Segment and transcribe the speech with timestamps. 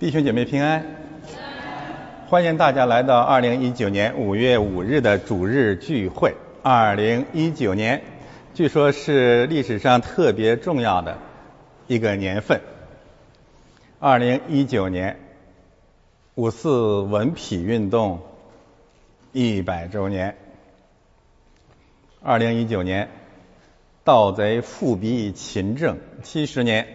[0.00, 0.86] 弟兄姐妹平安，
[2.28, 6.36] 欢迎大家来到二零一九年五月五日的主日聚会。
[6.62, 8.04] 二零一九年，
[8.54, 11.18] 据说是历史上特别重要的
[11.88, 12.60] 一个年份。
[13.98, 15.18] 二零一九年，
[16.36, 18.20] 五四文痞运动
[19.32, 20.36] 一百周年。
[22.22, 23.08] 二零一九年，
[24.04, 26.86] 盗贼复辟勤政七十年。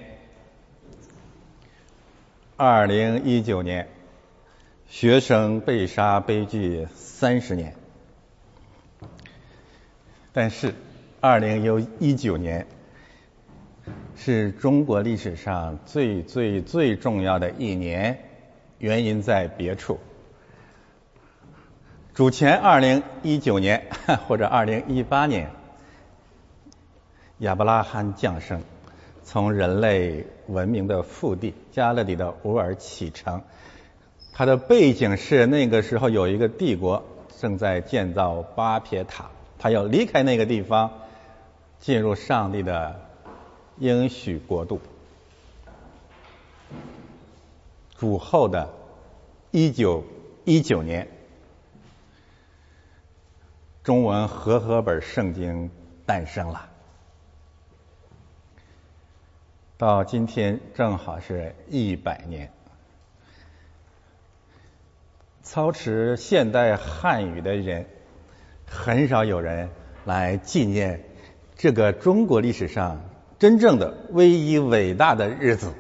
[2.56, 3.88] 二零一九年，
[4.88, 7.74] 学生被杀悲剧三十年。
[10.32, 10.76] 但是，
[11.20, 12.68] 二零一九年
[14.16, 18.20] 是中国历史上最最最重要的一年，
[18.78, 20.00] 原因在别处。
[22.14, 23.88] 主前二零一九年
[24.28, 25.50] 或者二零一八年，
[27.40, 28.62] 亚伯拉罕降生。
[29.24, 33.42] 从人类文明的腹地加勒底的乌尔启程，
[34.34, 37.04] 它的背景是那个时候有一个帝国
[37.40, 40.92] 正在建造巴别塔，他要离开那个地方，
[41.80, 43.00] 进入上帝的
[43.78, 44.80] 应许国度。
[47.98, 48.74] 主后的
[49.52, 50.04] 一九
[50.44, 51.08] 一九年，
[53.84, 55.70] 中文和合本圣经
[56.06, 56.73] 诞生了。
[59.84, 62.50] 到今天正好是一百年。
[65.42, 67.86] 操持现代汉语的人，
[68.66, 69.70] 很少有人
[70.06, 71.04] 来纪念
[71.58, 73.02] 这个中国历史上
[73.38, 75.74] 真正的唯一伟大的日子。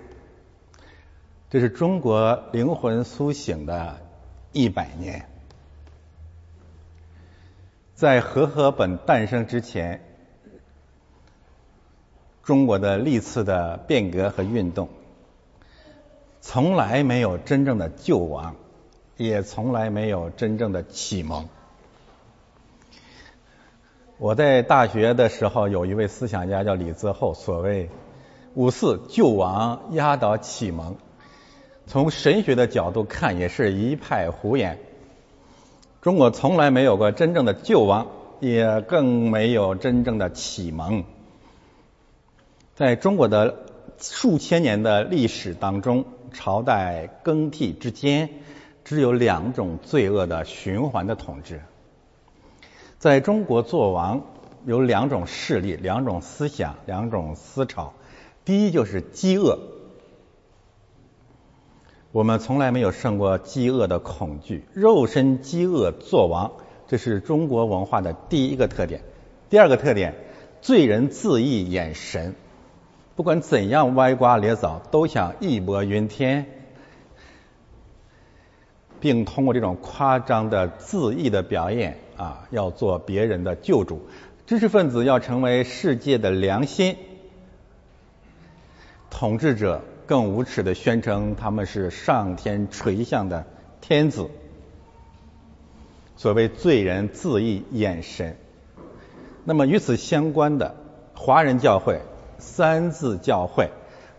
[1.50, 4.02] 这是中国灵魂苏醒的
[4.52, 5.30] 一百年。
[7.96, 10.04] 在和合本诞生之前。
[12.44, 14.90] 中国的历次的变革和运动，
[16.42, 18.56] 从来没有真正的救亡，
[19.16, 21.48] 也从来没有真正的启蒙。
[24.18, 27.90] 我在大学的时候，有一位思想家叫李泽厚，所谓
[28.56, 30.98] “五四救亡压倒启蒙”，
[31.88, 34.80] 从神学的角度看，也是一派胡言。
[36.02, 38.08] 中国从来没有过真正的救亡，
[38.42, 41.06] 也更没有真正的启蒙。
[42.76, 43.66] 在中国的
[44.00, 48.30] 数千年的历史当中，朝代更替之间，
[48.84, 51.62] 只有两种罪恶的循环的统治。
[52.98, 54.24] 在中国做王
[54.66, 57.94] 有两种势力、两种思想、两种思潮。
[58.44, 59.60] 第一就是饥饿，
[62.12, 66.54] 我们从来没有胜过饥饿的恐惧，肉身饥饿做王，
[66.88, 69.04] 这是中国文化的第一个特点。
[69.52, 70.16] 第二个特点，
[70.64, 72.34] 罪人自缢眼神。
[73.16, 76.48] 不管怎样歪瓜裂枣，都想义薄云天，
[79.00, 84.08] 并通过这种夸张的自缢的表演啊，要做别人的救主。
[84.48, 86.98] 知识分子要成为世界的良心，
[89.12, 93.46] 统治者更无耻的宣称他们是上天垂象的
[93.80, 94.30] 天子。
[96.16, 98.38] 所谓罪人自缢眼神，
[99.44, 100.76] 那么与此相关的
[101.14, 102.02] 华人教会。
[102.44, 103.72] 三字教会，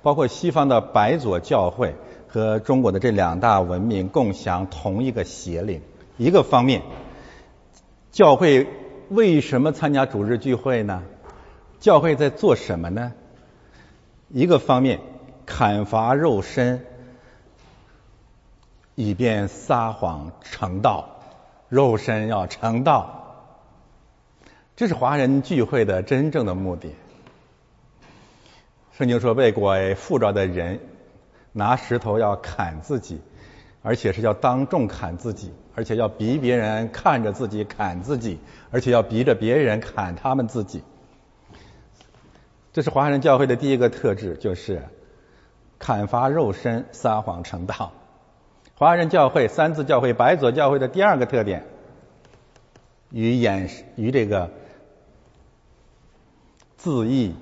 [0.03, 1.95] 包括西方的白左教会
[2.27, 5.83] 和中国的这两大文明共享同一个邪灵。
[6.17, 6.83] 一个方面，
[8.11, 8.67] 教会
[9.09, 11.03] 为什么参加主日聚会呢？
[11.79, 13.13] 教会在做什么呢？
[14.31, 15.01] 一个方面，
[15.45, 16.85] 砍伐肉身，
[18.95, 21.21] 以便撒谎成道，
[21.69, 23.37] 肉身要成道，
[24.77, 26.95] 这是华人聚会的真正的目的。
[28.97, 30.79] 圣经说，被鬼附着的人
[31.51, 33.21] 拿石头要砍自己，
[33.83, 38.39] 而且是要当众砍自己，而且要逼别人看着自己砍自己，
[38.71, 40.85] 而且要逼着别人砍他们自己。
[42.73, 44.85] 这是华人教会的第一个特质，就是
[45.81, 47.91] 砍伐肉身、撒谎成道。
[48.77, 51.65] 华人教会、三字教会、白左教会的第二个特点，
[53.11, 54.51] 与眼与这个
[56.77, 57.35] 自缢。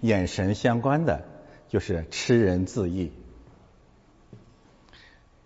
[0.00, 1.24] 眼神相关的
[1.68, 3.12] 就是吃人自缢，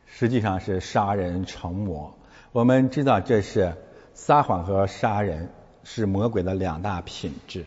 [0.06, 2.14] 实际上是杀人成魔。
[2.52, 3.74] 我们知道这是
[4.14, 5.50] 撒谎和杀人
[5.84, 7.64] 是魔鬼的两大品质。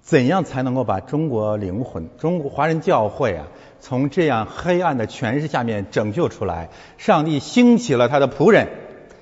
[0.00, 3.48] 怎样才能够把中国灵魂、中国华人教会啊，
[3.78, 6.70] 从这样黑暗的权势下面拯救出来？
[6.96, 8.68] 上帝兴起了他的仆人，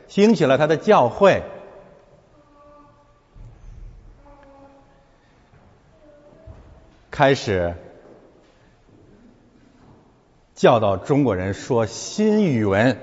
[0.07, 1.43] 兴起了他的教会。
[7.17, 7.75] 开始
[10.55, 12.99] 教导中国人说新语文、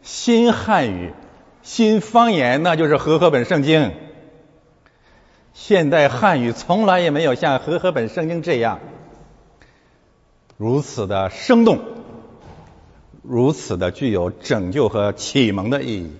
[0.00, 1.12] 新汉语、
[1.60, 3.94] 新方言，那就是和合本圣经。
[5.54, 8.78] 现代汉语从来也没有像和合本圣经这样
[10.56, 11.80] 如此的生动，
[13.22, 16.12] 如此的具有拯救和启蒙的意义。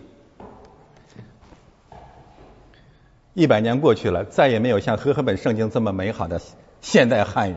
[3.34, 6.40] 一百年过去了，再也没有像和合本圣经这么美好的
[6.82, 7.56] 现代汉语。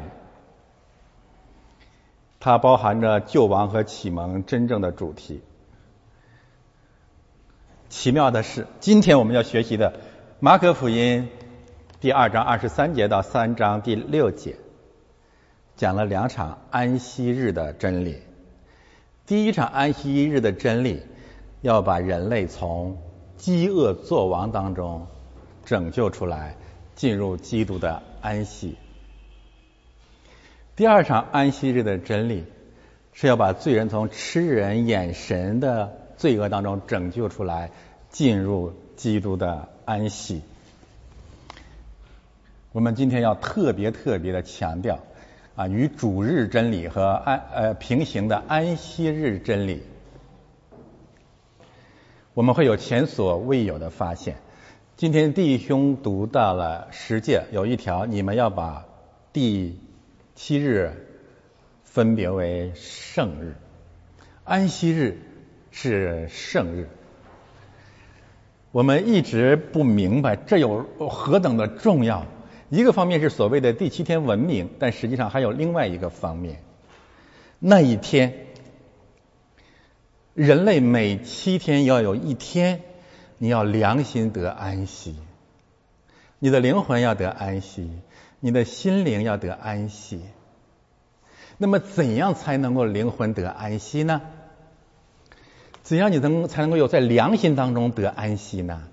[2.40, 5.42] 它包含着救亡和启蒙真正的主题。
[7.90, 10.00] 奇妙的是，今天我们要学习的
[10.40, 11.28] 马可福音
[12.00, 14.58] 第二章二十三节到三章第六节，
[15.76, 18.22] 讲了两场安息日的真理。
[19.26, 21.02] 第一场安息日的真理，
[21.62, 23.02] 要把人类从
[23.38, 25.08] 饥饿作王当中
[25.66, 26.58] 拯救出来，
[26.94, 28.78] 进入基督的安息。
[30.76, 32.44] 第二场安息日的真理
[33.14, 37.72] 是要把罪人从吃人眼神的罪恶当中拯救出来，
[38.10, 40.42] 进入基督的安息。
[42.74, 45.00] 我们今天要特别特别的强调
[45.56, 49.82] 啊，与主日真理和安呃平行的安息日真理，
[52.34, 54.36] 我们会有前所未有的发现。
[54.98, 58.86] 今天弟兄读到了十诫，有一条，你们要把
[59.32, 59.80] 第
[60.36, 60.92] 七日
[61.86, 63.56] 分别为圣日，
[64.44, 65.18] 安息日
[65.72, 66.90] 是圣日。
[68.74, 72.26] 我们一直不明白这有何等的重要。
[72.70, 76.62] 一个方面是所谓的第七天文明，但实际上还有另外一个方面。
[77.58, 78.34] 那一天，
[80.34, 82.82] 人类每七天要有一天，
[83.38, 85.16] 你要良心得安息，
[86.40, 87.90] 你的灵魂要得安息。
[88.46, 90.22] 你的心灵要得安息，
[91.58, 94.22] 那么怎样才能够灵魂得安息呢？
[95.82, 98.88] 怎样你能才能够有在良心当中得安息呢？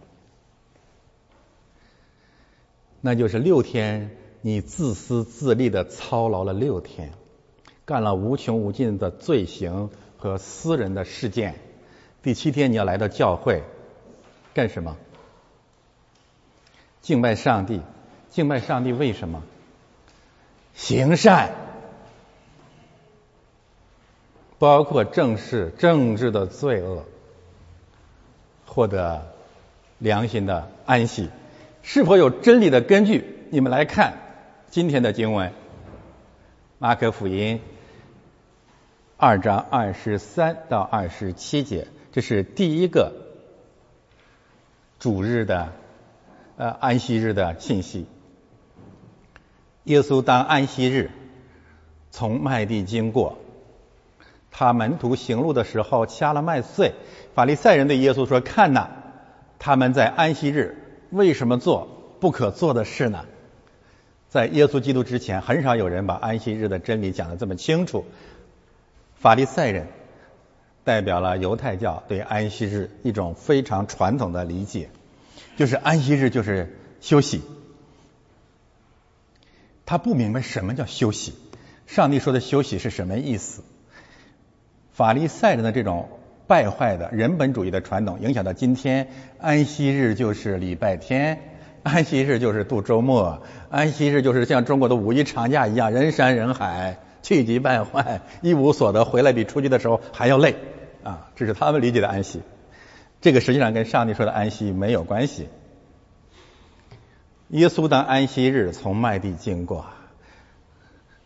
[3.02, 7.12] 那就是六天你自私自利的操劳了六天，
[7.84, 11.56] 干了无穷无尽的罪行和私人的事件。
[12.22, 13.64] 第七天你要来到教会
[14.54, 14.96] 干什么？
[17.02, 17.82] 敬拜上帝。
[18.32, 19.42] 敬拜上帝为什么？
[20.74, 21.50] 行善，
[24.58, 27.04] 包括正视政治的罪恶，
[28.64, 29.26] 获得
[29.98, 31.28] 良心的安息，
[31.82, 33.22] 是否有真理的根据？
[33.50, 34.14] 你们来看
[34.70, 35.50] 今天的经文，
[36.78, 37.58] 《马可福音》
[39.18, 43.12] 二章二十三到二十七节，这是第一个
[44.98, 45.70] 主日的
[46.56, 48.06] 呃安息日的信息。
[49.84, 51.10] 耶稣当安息日
[52.10, 53.38] 从麦地经过，
[54.50, 56.92] 他门徒行路的时候掐了麦穗。
[57.34, 58.90] 法利赛人对耶稣说：“看呐，
[59.58, 60.76] 他们在安息日
[61.10, 63.24] 为什么做不可做的事呢？”
[64.28, 68.04] 在耶稣基督之前，很少有人把安息日的真理讲得这么清楚。
[69.16, 69.88] 法利赛人
[70.84, 74.90] 代表了犹太教对安息日一种非常传统的理解，
[75.56, 77.42] 就是安息日就是休息。
[79.92, 81.34] 他不明白什么叫休息，
[81.86, 83.62] 上帝说的休息是什么意思？
[84.94, 86.08] 法利赛人的这种
[86.46, 91.40] 败坏的人本主义的传统，影响到今天，安息日就是礼拜天，
[91.82, 100.54] 安息日就是度周末，安息日就是像中国的五一长假一样，人山人海，气急败坏，一无所得，回来比出去的时候还要累
[101.02, 101.28] 啊！
[101.36, 102.40] 这是他们理解的安息，
[103.20, 105.48] 这个实际上跟上帝说的安息没有关系。
[107.52, 109.84] 耶稣当安息日从麦地经过，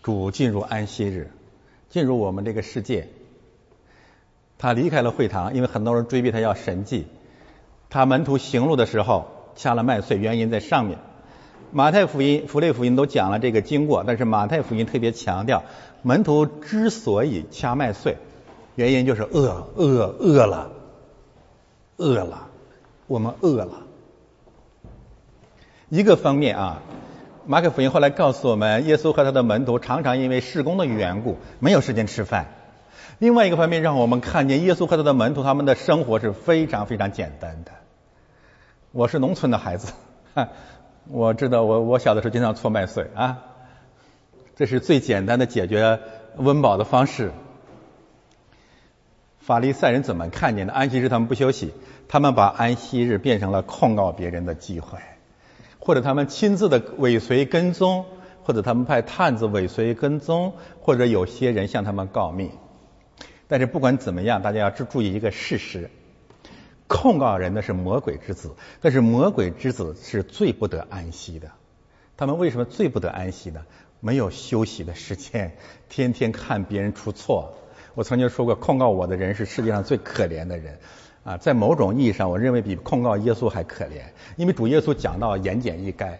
[0.03, 1.31] 主进入安息日，
[1.89, 3.09] 进入我们这个世界。
[4.59, 7.07] 他离开了会堂，因为很多人追逼他要神迹。
[7.91, 10.99] 他门徒行路的时候掐了麦穗，原因在上面。
[11.71, 15.63] 马太福音、福类福音都讲了这个经过，但是马太福音特别强调，
[16.03, 18.17] 门徒之所以掐麦穗，
[18.75, 20.73] 原因就是饿、饿、饿了，
[21.99, 22.49] 饿了，
[23.07, 23.86] 我们饿了。
[25.89, 26.83] 一个方面啊，
[27.47, 32.49] 马可福音后来告诉我们，耶稣和他的门徒常常因为事工的缘故没有时间吃饭。
[33.21, 37.71] 另外一个方面，让我们看见耶稣和他的门徒他们的生活是非常非常简单的。
[38.91, 39.93] 我是农村的孩子，
[41.09, 43.39] 我知道我我小的时候经常搓麦穗啊，
[44.57, 46.01] 这是最简单的解决
[46.37, 47.31] 温饱的方式。
[49.39, 50.73] 法利赛人怎么看见的？
[50.73, 51.73] 安息日他们不休息，
[52.09, 54.99] 他们把安息日变成了控告别人的机会。
[55.87, 58.07] 或者他们亲自的尾随跟踪，
[58.43, 62.51] 或者他们派探子尾随跟踪，或者有些人向他们告密。
[63.47, 65.89] 但是不管怎么样，大家要注注意一个事实：
[66.89, 71.53] 控告人的是魔鬼之子，但是魔鬼之子是最不得安息的。
[72.17, 73.63] 他们为什么最不得安息呢？
[74.01, 75.57] 没有休息的时间，
[75.89, 77.55] 天天看别人出错。
[77.95, 80.81] 我曾经说过，控告我的人是世界上最可怜的人
[81.27, 81.37] 啊！
[81.39, 84.01] 在某种意义上，我认为比控告耶稣还可怜，
[84.37, 86.19] 因为主耶稣讲到言简意赅，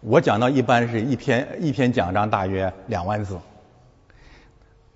[0.00, 3.38] 我讲到一般是一篇一篇讲章大约两万字。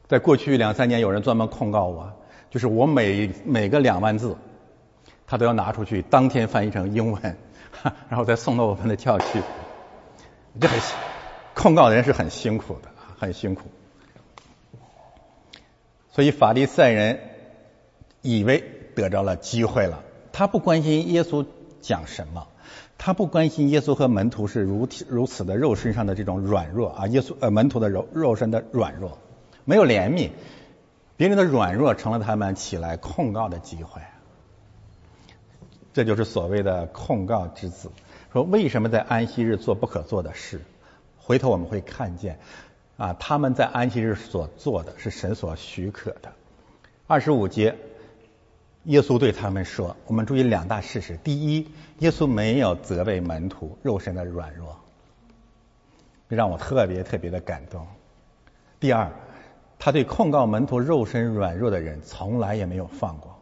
[0.09, 2.13] 在过去两三年，有人专门控告我，
[2.51, 4.37] 就是我每每个两万字，
[5.29, 7.37] 他都要拿出去当天翻译成英文，
[8.11, 9.41] 然后再送到我们的教区。
[10.61, 10.81] 这很
[11.55, 13.63] 控告人是很辛苦的，很辛苦。
[16.11, 17.21] 所以法利赛人
[18.23, 20.03] 以为得着了机会了，
[20.33, 21.47] 他不关心耶稣
[21.81, 22.47] 讲什么，
[22.99, 29.19] 他不关心耶稣和门徒是如如此的肉身上的这种软弱啊，耶稣呃门徒的肉肉身的软弱。
[29.65, 30.31] 没有怜悯，
[31.17, 34.01] 别人的软弱成了他们起来控告的机会，
[35.93, 37.91] 这就是所谓的控告之子。
[38.33, 40.61] 说为什么在安息日做不可做的事？
[41.19, 42.39] 回头我们会看见
[42.97, 46.33] 啊，他们在安息日所做的是神所许可的。
[47.07, 47.77] 二十五节，
[48.85, 51.17] 耶稣对他们说：“我们注意两大事实。
[51.17, 51.69] 第一，
[51.99, 54.77] 耶稣没有责备门徒肉身的软弱，
[56.29, 57.87] 让我特别特别的感动。
[58.79, 59.11] 第二。”
[59.83, 63.39] 他对控告门徒肉身软弱的人，从来也没有放过，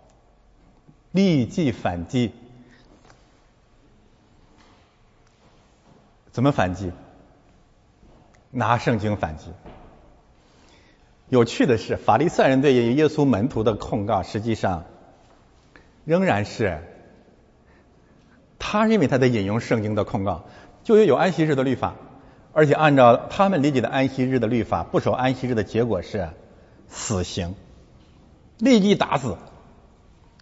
[1.10, 2.32] 立即反击。
[6.30, 6.92] 怎么反击？
[8.52, 9.46] 拿圣经反击。
[11.28, 14.84] 有趣的是，法利赛人对耶稣门徒的控告，实际上
[16.08, 16.78] 仍然是
[18.58, 20.46] 他认为他在引用圣经的控告，
[20.82, 21.96] 就有有安息日的律法。
[22.54, 26.30] 而且按照他们理解的安息日的律法，不守安息日的结果是
[26.88, 27.54] 死刑，
[28.56, 29.36] 立即打死。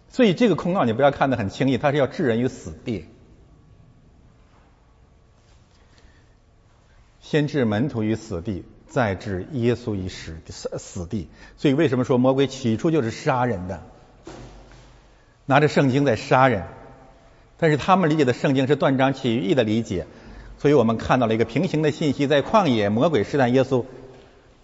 [0.07, 3.05] 所以这个控告你不要看得很轻易，他是要置人于死地，
[7.19, 10.37] 先置门徒于死地，再置耶稣于死
[10.77, 11.29] 死地。
[11.57, 13.83] 所以为什么说魔鬼起初就是杀人的，
[15.47, 16.65] 拿着圣经在杀人？
[17.57, 20.05] 但是他们理解的圣经是断章取义的理解。
[20.59, 23.85] 所以我们看到了一个平行的信息，在旷野，魔鬼试探耶稣，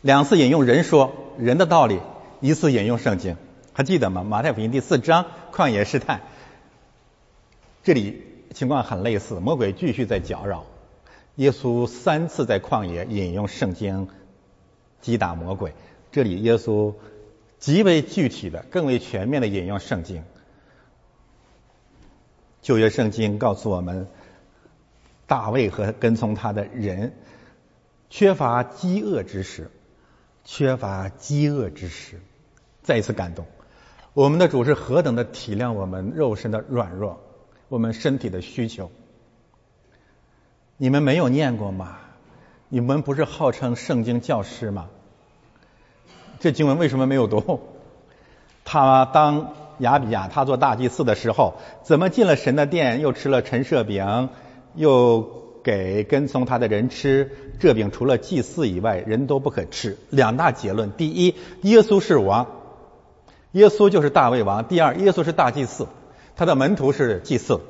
[0.02, 2.00] 两次引用人说人的道理，
[2.42, 3.38] 一次引用圣经，
[3.74, 4.24] 还记得吗？
[4.24, 6.22] 马太福音第四章旷野试探，
[7.84, 8.24] 这里
[8.54, 10.66] 情况很类似，魔鬼继续在搅扰
[11.36, 14.10] 耶稣，三次在旷野引用圣经
[15.00, 15.74] 击打魔鬼，
[16.12, 16.96] 这里耶稣
[17.60, 20.24] 极为具体的、更为全面的引用圣经，
[22.64, 24.08] 旧约圣经告诉我们。
[25.26, 27.14] 大卫和跟从他的人
[28.10, 29.72] 缺乏饥饿之时，
[30.44, 32.20] 缺乏饥饿之时，
[32.84, 33.46] 再一次感动。
[34.14, 37.22] 我们的主是何等的体谅我们肉身的软弱，
[37.70, 38.92] 我们身体的需求。
[40.78, 41.98] 你们没有念过吗？
[42.68, 44.90] 你们不是号称圣经教师吗？
[46.40, 47.62] 这经文为什么没有读？
[48.66, 54.30] 他当亚比亚他做大祭司的时候，怎么进了神的殿，又吃了陈设饼？
[54.76, 59.98] 又给跟从他的人吃这饼，除了祭祀以外，人都不可吃。
[60.10, 62.48] 两大结论：第一，耶稣是王，
[63.52, 65.88] 耶稣就是大卫王；第二，耶稣是大祭司，
[66.36, 67.62] 他的门徒是祭祀。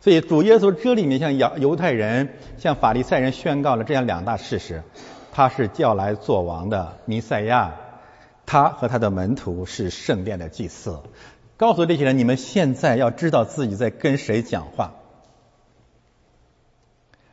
[0.00, 4.82] 所以主耶稣这里面向犹犹太人、向法利赛人宣告了这样两大事实：
[5.32, 7.74] 他是叫来做王的弥赛亚，
[8.46, 11.00] 他和他的门徒是圣殿的祭司。
[11.56, 14.94] 告诉这些人，你们现在要知道自己在跟谁讲话。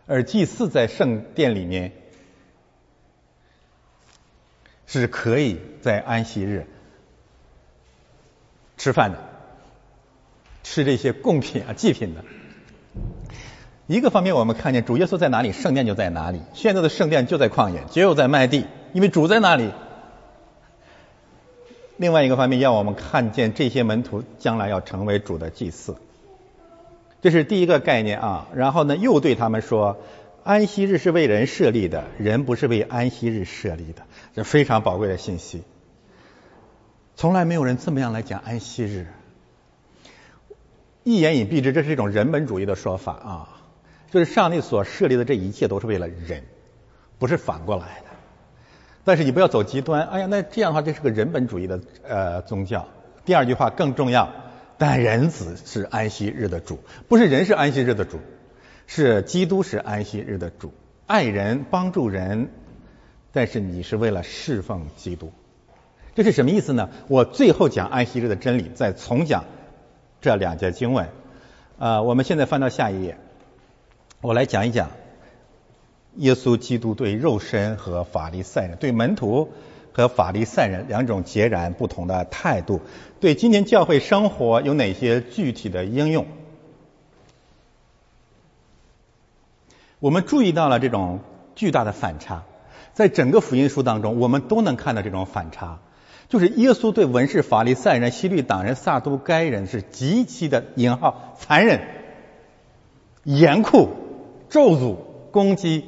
[0.06, 1.94] 而祭祀在圣殿里面
[4.88, 6.68] 是可以在安息日
[8.78, 9.20] 吃饭的，
[10.64, 12.26] 吃这些贡品啊祭品的。
[13.88, 16.42] 一个方面，我们看见主耶稣在哪里，圣殿就在哪里。
[16.54, 19.72] 现在的圣殿就在旷野，只有在麦地，因为主在那里。
[21.98, 25.96] 另外一个方面，要我们看见这些门徒将来要成为主的祭祀。
[27.22, 29.98] 这是第一个概念啊，然后呢，又对他们说，
[30.44, 34.02] 安息日是为人设立的，人不是为安息日设立的，
[34.36, 35.64] 这非常宝贵的信息。
[37.16, 39.08] 从来没有人这么样来讲安息日，
[41.04, 43.50] 一言以蔽之，这是一种人本主义的说法啊，
[44.12, 46.44] 就是上帝所设立的这一切都是为了人，
[47.20, 48.13] 不是反过来的。
[49.04, 52.88] 但是你不要走极端，哎呀，那这样的话，这是个人本主义的呃宗教。
[53.26, 54.30] 第二句话更重要。
[54.76, 58.20] 但人子是安息日的主，不是人是安息日的主，
[58.88, 60.74] 是基督是安息日的主。
[61.06, 62.50] 爱人帮助人，
[63.32, 65.32] 但是你是为了侍奉基督，
[66.16, 66.90] 这是什么意思呢？
[67.08, 69.46] 我最后讲安息日的真理，再重讲
[70.22, 71.08] 这两节经文。
[71.78, 73.18] 呃，我们现在翻到下一页，
[74.22, 74.90] 我来讲一讲
[76.16, 79.50] 耶稣基督对肉身和法利赛人、对门徒
[79.92, 82.82] 和法利赛人两种截然不同的态度，
[83.20, 86.26] 对今天教会生活有哪些具体的应用？
[90.00, 91.22] 我们注意到了这种
[91.56, 92.44] 巨大的反差，
[92.94, 95.80] 在整个福音书当中，我们都能看到这种反差。
[96.30, 101.82] 就是耶稣对文士、法利赛人、希律党人、撒都该人是极其的引号残忍、
[103.24, 103.90] 严酷、
[104.50, 104.98] 咒诅、
[105.32, 105.86] 攻击，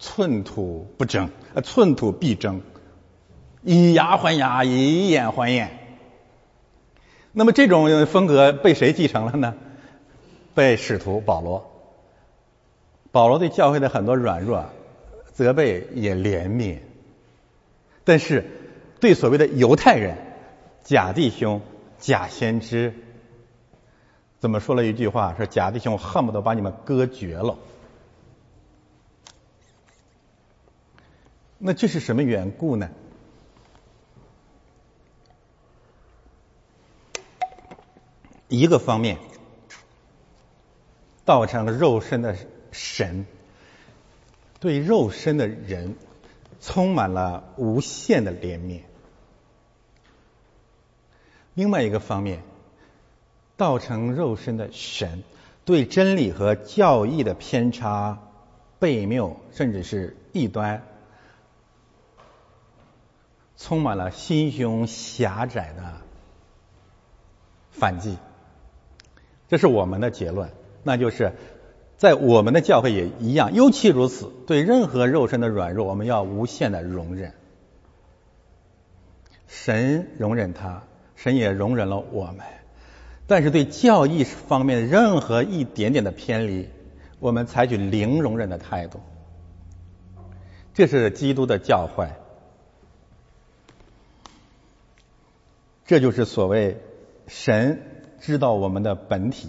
[0.00, 2.62] 寸土不争，呃，寸土必争，
[3.62, 5.78] 以牙还牙，以眼还眼。
[7.32, 9.54] 那么这种风格被谁继承了呢？
[10.54, 11.70] 被使徒保罗。
[13.12, 14.64] 保罗对教会的很多软弱
[15.32, 16.78] 责备也怜悯。
[18.02, 18.50] 但是，
[19.00, 20.16] 对所谓的犹太人、
[20.82, 21.60] 假弟兄、
[21.98, 22.94] 假先知，
[24.38, 25.34] 怎么说了一句话？
[25.36, 27.58] 说假弟兄恨不得把你们割绝了。
[31.62, 32.90] 那这是什么缘故呢？
[38.48, 39.18] 一个方面，
[41.24, 42.36] 道成了肉身的
[42.72, 43.26] 神
[44.58, 45.96] 对肉身的人。
[46.62, 48.82] 充满了无限的怜悯。
[51.54, 52.42] 另外一个方面，
[53.56, 55.22] 道成肉身的神
[55.64, 58.18] 对真理和教义的偏差、
[58.78, 60.82] 悖谬，甚至是异端，
[63.60, 65.82] 充满了心胸狭窄的
[67.70, 68.16] 反击。
[69.48, 70.50] 这是我们的结论，
[70.82, 71.32] 那就是。
[71.96, 74.32] 在我们的教会也一样，尤其如此。
[74.46, 77.34] 对任何肉身的软弱，我们要无限的容忍。
[79.46, 82.38] 神容忍他，神也容忍了我们。
[83.26, 86.70] 但是对教义方面任何一点点的偏离，
[87.18, 89.00] 我们采取零容忍的态度。
[90.72, 92.08] 这是基督的教诲。
[95.90, 96.80] 这就是所谓
[97.26, 97.82] 神
[98.20, 99.48] 知道我们的本体。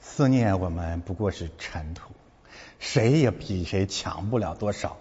[0.00, 2.14] 思念我们不过是尘土，
[2.78, 4.96] 谁也比谁强不了多少。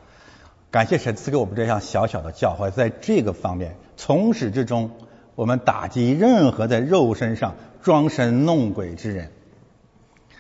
[0.71, 4.91] 感谢神赐给我们这样小小的教诲，在这个方面，从始至终，
[5.35, 9.31] 我们打击任何在肉身上装神弄鬼之人，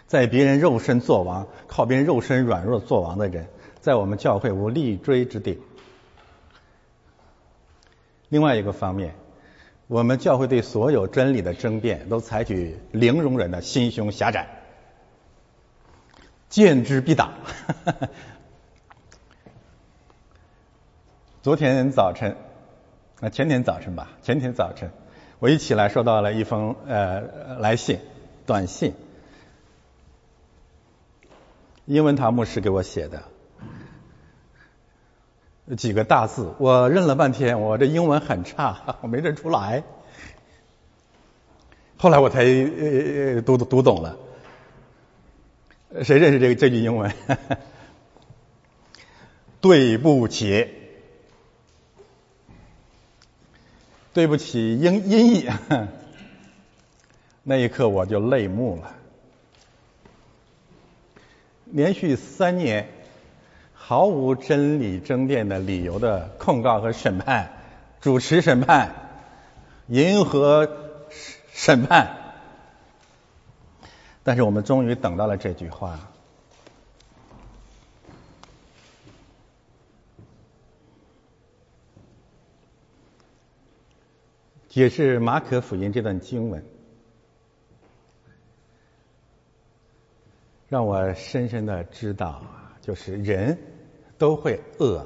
[0.07, 3.47] 在别人肉身做王、靠别人肉身软弱做王的人，
[3.79, 5.61] 在我们教会无立锥之地。
[8.27, 9.15] 另外一个方面。
[9.87, 14.47] 我们教会对所有真理的争辩都采取零容忍的心胸狭窄，
[16.49, 17.33] 见之必打。
[21.43, 22.37] 昨天早晨，
[23.19, 24.89] 啊前天早晨吧，前天早晨，
[25.39, 27.99] 我一起来收到了一封呃来信，
[28.45, 28.93] 短信，
[31.85, 33.32] 英文堂牧师给我写的。
[35.77, 39.83] 几个大字，我认了半天，我这英文很差， 我没认出来。
[41.97, 42.43] 后来我才
[43.45, 44.17] 读读读懂了。
[46.03, 47.13] 谁认识这个这句英文？
[49.61, 50.67] 对不起，
[54.11, 55.49] 对不起，音音译。
[57.43, 58.95] 那一刻我就泪目了。
[61.65, 62.89] 连续三年。
[63.85, 67.51] 毫无真理争辩的理由的控告和审判，
[67.99, 68.95] 主持审判，
[69.87, 70.69] 银河
[71.51, 72.15] 审判。
[74.23, 75.99] 但是我们终于等到了这句话，
[84.69, 86.63] 解释马可福音这段经文，
[90.69, 92.43] 让我深深的知道，
[92.79, 93.57] 就是人。
[94.23, 95.05] 都会饿，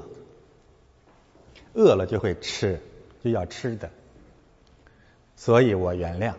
[1.74, 2.80] 饿了就会吃，
[3.24, 3.90] 就要吃的，
[5.34, 6.34] 所以我原谅。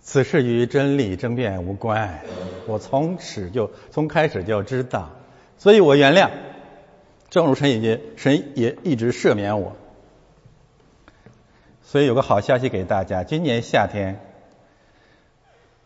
[0.00, 2.24] 此事与真理争辩无关，
[2.66, 5.10] 我从始就从开始就知道，
[5.58, 6.30] 所以我原谅。
[7.28, 9.76] 正如神也神也一直赦免我，
[11.82, 14.18] 所以有个好消息给大家，今年夏天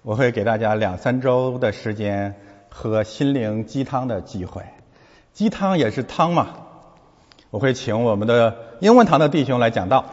[0.02, 2.36] 我会给大家两三周的时间。
[2.78, 4.62] 喝心灵鸡汤的机会，
[5.32, 6.48] 鸡汤也是汤嘛。
[7.48, 10.04] 我会请我们的英文堂的弟兄来讲道。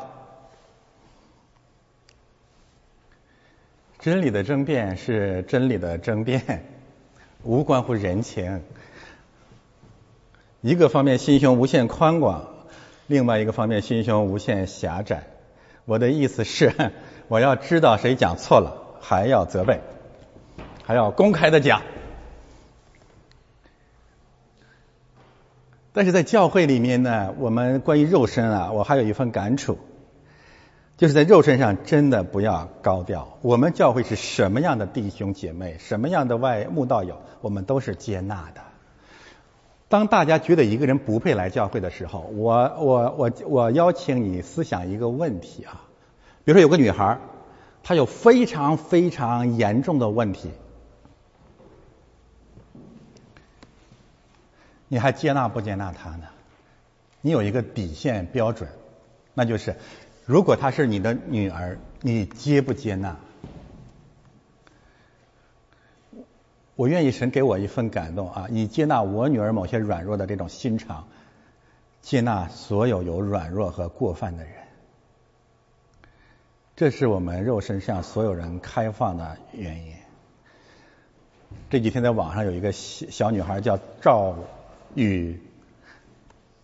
[4.00, 6.64] 真理的争辩是真理的争辩，
[7.44, 8.64] 无关乎人情。
[10.62, 12.48] 一个方面心胸无限宽广，
[13.08, 15.24] 另外一个方面心胸无限狭窄。
[15.84, 16.72] 我的意思是，
[17.28, 19.82] 我要知道谁讲错了，还要责备，
[20.86, 21.82] 还要公开的讲。
[25.96, 29.78] 但是在教会里面呢，我们关于肉身啊，我还有一份感触，
[30.98, 33.38] 就是在肉身上真的不要高调。
[33.44, 38.62] 我们教会是什么样的弟兄姐妹，什么样的外慕道友，我们都是接纳的。
[39.88, 45.84] 当大家觉得一个人不配来教会的时候，我我我我邀请你思想一个问题啊，
[46.44, 47.20] 比如说有个女孩，
[47.84, 50.50] 她有非常非常严重的问题。
[54.94, 56.28] 你还接纳不接纳他呢？
[57.22, 58.70] 你有一个底线标准，
[59.34, 59.76] 那就是
[60.28, 63.18] 如果她是你的女儿，你接不接纳？
[66.76, 68.46] 我愿意神给我一份感动啊！
[68.52, 71.08] 你接纳我女儿某些软弱的这种心肠，
[72.04, 74.54] 接纳所有有软弱和过犯的人，
[76.76, 79.96] 这是我们肉身向所有人开放的原因。
[81.72, 84.36] 这几天在网上有一个小小女孩叫赵。
[84.96, 85.40] 与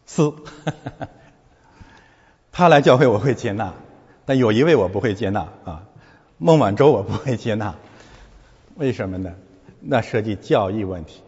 [0.06, 0.34] 思，
[2.52, 3.74] 他来教会我会接纳，
[4.26, 5.84] 但有一位我不会接纳啊，
[6.38, 7.76] 孟晚舟我不会接纳，
[8.76, 9.34] 为什么呢？
[9.82, 11.22] 那涉及教义问题、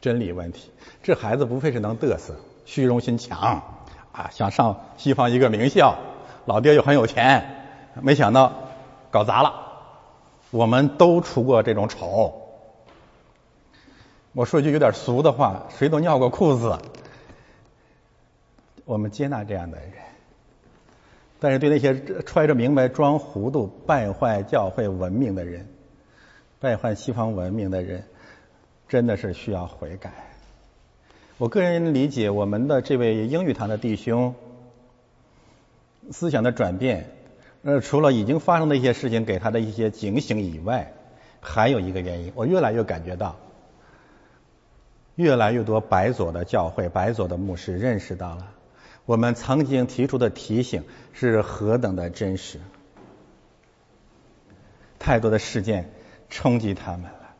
[0.00, 0.70] 真理问题。
[1.02, 3.62] 这孩子不配是能嘚瑟、虚荣心强
[4.12, 5.96] 啊，想上西方一个名校，
[6.44, 8.52] 老爹又很有钱，没想到
[9.10, 9.52] 搞砸了。
[10.50, 12.41] 我们都出过这种丑。
[14.34, 16.78] 我说句有点俗的话，谁都尿过裤子。
[18.86, 19.90] 我们接纳这样的人，
[21.38, 25.68] 但是对那些揣着明白装糊涂、败坏教会文明的人、
[26.60, 28.04] 败坏西方文明的人，
[28.88, 30.10] 真的是需要悔改。
[31.36, 34.34] 我个人理解，我们的这位英语堂的弟兄
[36.10, 37.10] 思想的转变，
[37.64, 40.92] 呃，除了已经发生的一些事情给他的一些警醒以外，
[41.40, 43.36] 还有一个原因，我越来越感觉到。
[45.14, 48.48] 越来越多白左的教会、白左的牧师认识到了
[49.04, 52.60] 我们曾经提出的提醒是何等的真实。
[54.98, 55.90] 太多的事件
[56.30, 57.34] 冲击他们了，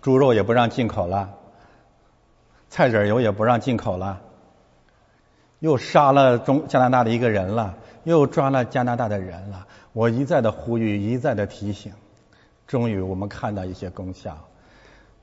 [0.00, 1.34] 猪肉也不让进口了，
[2.70, 4.22] 菜籽油也不让进口了，
[5.58, 9.66] 又杀了中加拿大的一个人了，又抓了加拿大的人了。
[9.92, 11.92] 我一再的呼吁，一再的提醒，
[12.68, 14.38] 终于我们看到一些功效。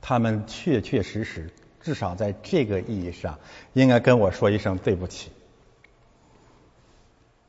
[0.02, 3.40] 他们确确实实，至少在这个意义上，
[3.74, 5.32] 应该跟我说一声对不起。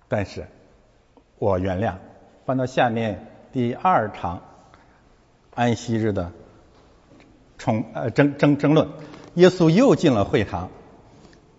[0.06, 0.46] 但是，
[1.38, 1.94] 我原谅。
[2.44, 4.42] 翻到下面第二场
[5.54, 6.32] 安息日的
[7.56, 8.88] 冲呃争争争论，
[9.34, 10.68] 耶稣又进了会堂，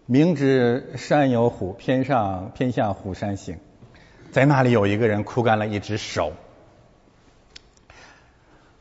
[0.05, 3.57] 明知山有虎，偏上偏向虎山行，
[4.31, 6.33] 在那里有一个人枯干了一只手。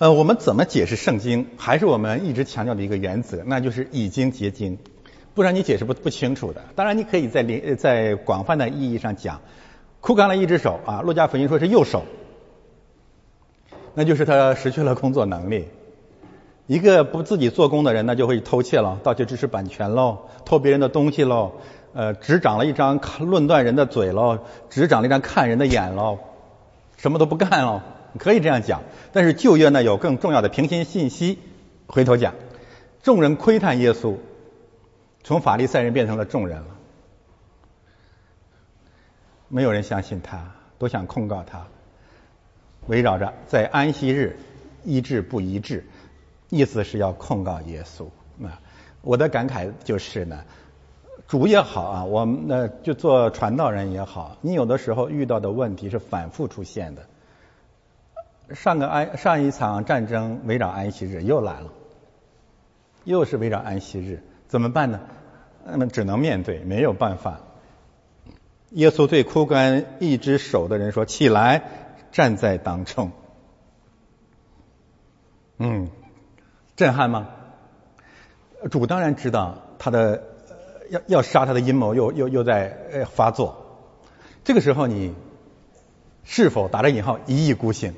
[0.03, 1.47] 呃，我们怎么解释圣经？
[1.57, 4.77] 还是我们一直强调的一个原则，那就是以经结经，
[5.33, 6.61] 不然你解释不不清楚的。
[6.75, 9.41] 当然，你可以在连在广泛的意义上讲，
[10.01, 12.03] 枯干了一只手啊，路加福音说是右手，
[13.95, 15.69] 那就是他失去了工作能力。
[16.67, 21.53] 一个不自己做工的人，那就会偷窃了，盗窃知识版权喽，偷别人的东西喽，
[21.95, 26.19] 呃，只长了一张看论断人的嘴喽，只长了一张看人的眼喽，
[26.97, 27.83] 什么都不干喽。
[28.19, 31.39] 可以这样讲，但是旧约呢有更重要的平行信息。
[31.87, 32.35] 回头讲，
[33.03, 34.17] 众人窥探耶稣，
[35.23, 36.67] 从法利赛人变成了众人了，
[39.49, 41.67] 没有人相信他，都想控告他。
[42.87, 44.37] 围绕着在安息日
[44.85, 45.85] 医治不医治，
[46.49, 48.07] 意思是要控告耶稣。
[48.45, 48.61] 啊，
[49.03, 50.45] 我的感慨就是呢，
[51.29, 57.07] 主也好啊，我们呢就做传道人也好，你有的时候遇到的问题是反复出现的。
[58.55, 61.73] 上个安上一场战争围绕安息日又来了，
[63.05, 65.01] 又是围绕安息日，怎么办呢？
[65.65, 67.41] 那么只能面对，没有办法。
[68.71, 71.63] 耶稣对枯干一只手的人说：“起来，
[72.11, 73.13] 站在当中。”
[75.59, 75.91] 嗯，
[76.75, 77.29] 震撼吗？
[78.71, 80.23] 主当然知道他的
[80.91, 83.89] 要要杀他的阴谋又又又在呃发作。
[84.45, 85.15] 这个时候，你
[86.25, 87.95] 是否打着引号一意孤行？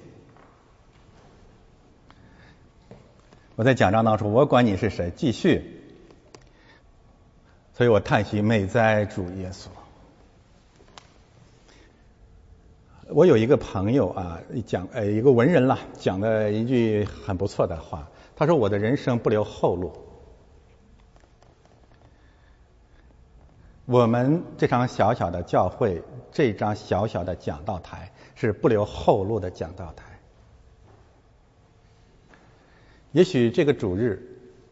[3.57, 5.81] 我在讲章当中，我管你是谁，继续。
[7.73, 9.69] 所以我叹息，美哉主耶稣。
[13.11, 18.09] 我有一个朋友啊，讲呃一个文人啦，讲了一句很不错的话。
[18.35, 19.93] 他说：“我的人生不留后路。”
[23.87, 30.14] 我们这场小小的教会，这张小小的讲道台，是不留后路的讲道台。
[33.15, 34.21] 也许这个主日，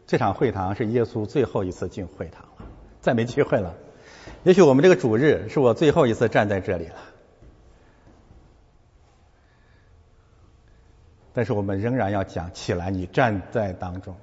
[0.05, 2.65] 这场会堂是耶稣最后一次进会堂了，
[2.99, 3.73] 再没机会了。
[4.43, 6.95] 也许我们这个主日是我最后一次站在这里了。
[11.31, 14.17] 但是我们仍然要讲起来，你站在当中。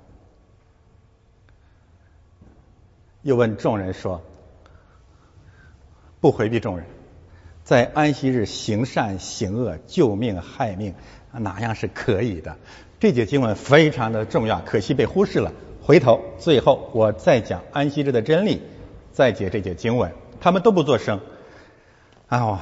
[3.23, 4.23] 又问众人说。
[6.21, 6.87] 不回避众人，
[7.65, 10.95] 在安息日行善行恶、救命害命，
[11.33, 12.59] 哪样是可以的？
[13.01, 15.53] 这节经文非常的重要，可惜被忽视了。
[15.83, 18.61] 回头最后我再讲安息日的真理，
[19.11, 20.13] 再解这节经文。
[20.39, 21.19] 他们都不作声，
[22.29, 22.59] 哎呦，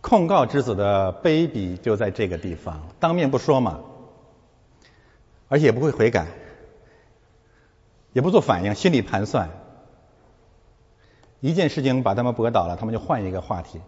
[0.00, 3.78] 控告之子的卑鄙就在这个地方，当面不说嘛，
[5.46, 6.26] 而且也不会悔改，
[8.12, 9.50] 也不做反应，心里盘算。
[11.38, 13.78] 一件事情把他们驳倒了，他们就换一个话题；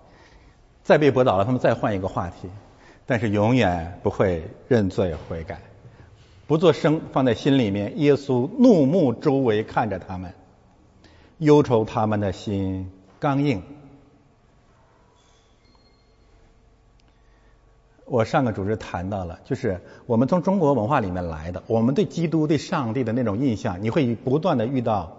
[0.84, 2.48] 再被驳倒了，他们再换一个话题。
[3.06, 5.60] 但是永远不会认罪悔改，
[6.46, 7.98] 不做声放在心里面。
[7.98, 10.34] 耶稣怒目周围看着他们，
[11.38, 13.62] 忧愁他们的心刚硬。
[18.04, 25.16] 我上个主日谈到了，就是我们从中国文化里面来的，我们对基督、对上帝的那种印象，你会不断的遇到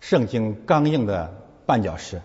[0.00, 1.42] 圣经刚硬的。
[1.66, 2.20] 绊脚石，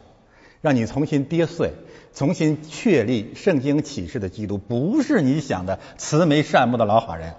[0.61, 1.71] 让你重新跌碎，
[2.13, 7.35] 重新确立圣经启示的基督不是你想的慈眉善目的老好人。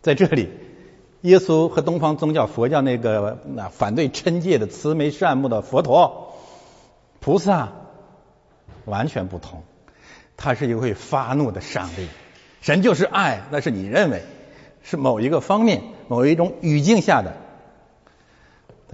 [0.00, 0.48] 在这里，
[1.20, 6.34] 耶稣和东方宗教佛教那个那反对嗔戒的慈眉善目的佛陀
[7.20, 7.72] 菩萨
[8.84, 9.62] 完全不同。
[10.36, 12.08] 他是一位发怒的上帝，
[12.62, 14.22] 神就是爱，那是你认为
[14.82, 17.34] 是某一个方面、某一种语境下的。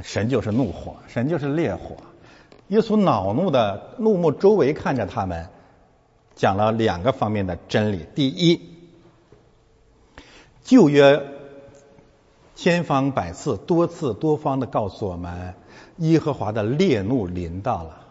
[0.02, 1.96] 神就是怒火，神就是烈火。
[2.68, 5.48] 耶稣恼怒的怒目周围看着他们，
[6.34, 8.06] 讲了两个方面的真理。
[8.14, 8.60] 第一，
[10.62, 11.26] 旧约
[12.54, 15.54] 千方百次、多次多方的告诉我们，
[15.96, 18.06] 耶和华的烈怒临到了。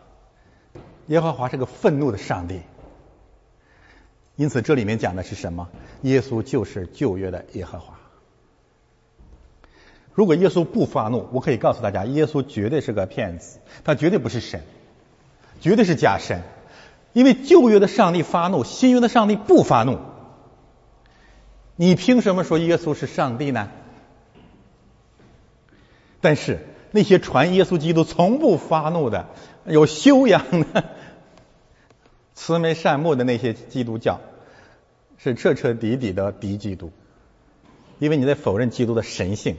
[1.08, 2.62] 耶和华是个愤怒的上帝，
[4.36, 5.70] 因此这里面讲的是什么？
[6.02, 7.97] 耶稣就是旧约的耶和华。
[10.18, 14.64] 如果耶稣不发怒，我可以告诉大家，耶稣绝对是个骗子，他绝对不是神，
[15.62, 16.42] 绝对是假神。
[17.14, 20.00] 因为旧约的上帝发怒，新约的上帝不发怒。
[21.76, 23.70] 你凭什么说耶稣是上帝呢？
[26.20, 29.28] 但是那些传耶稣基督从不发怒的、
[29.66, 30.84] 有修养的、
[32.34, 34.20] 慈眉善目的那些基督教，
[35.20, 36.92] 是彻彻底底的敌基督，
[38.00, 39.58] 因为你在否认基督的神性。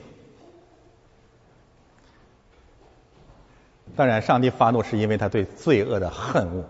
[3.99, 6.63] 当然，上帝发怒是因为他对罪恶的恨恶。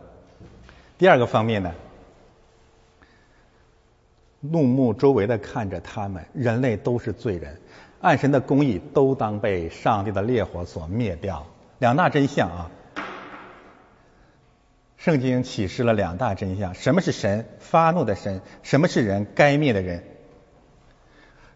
[0.98, 1.76] 第二个方面呢，
[4.40, 7.62] 怒目周围的看着他们，人类都是罪人，
[8.02, 11.46] 按神的公义都当被上帝的烈火所灭掉。
[11.78, 12.72] 两大真相啊，
[14.98, 20.04] 圣经启示了两大真相：什么是神发怒的神，什么是人该灭的人。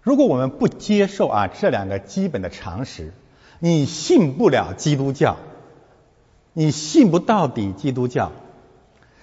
[0.04, 3.12] 如果我们不接受啊这两个基本的常识，
[3.58, 5.38] 你信不了基督教。
[6.54, 8.32] 你信不到底基督教，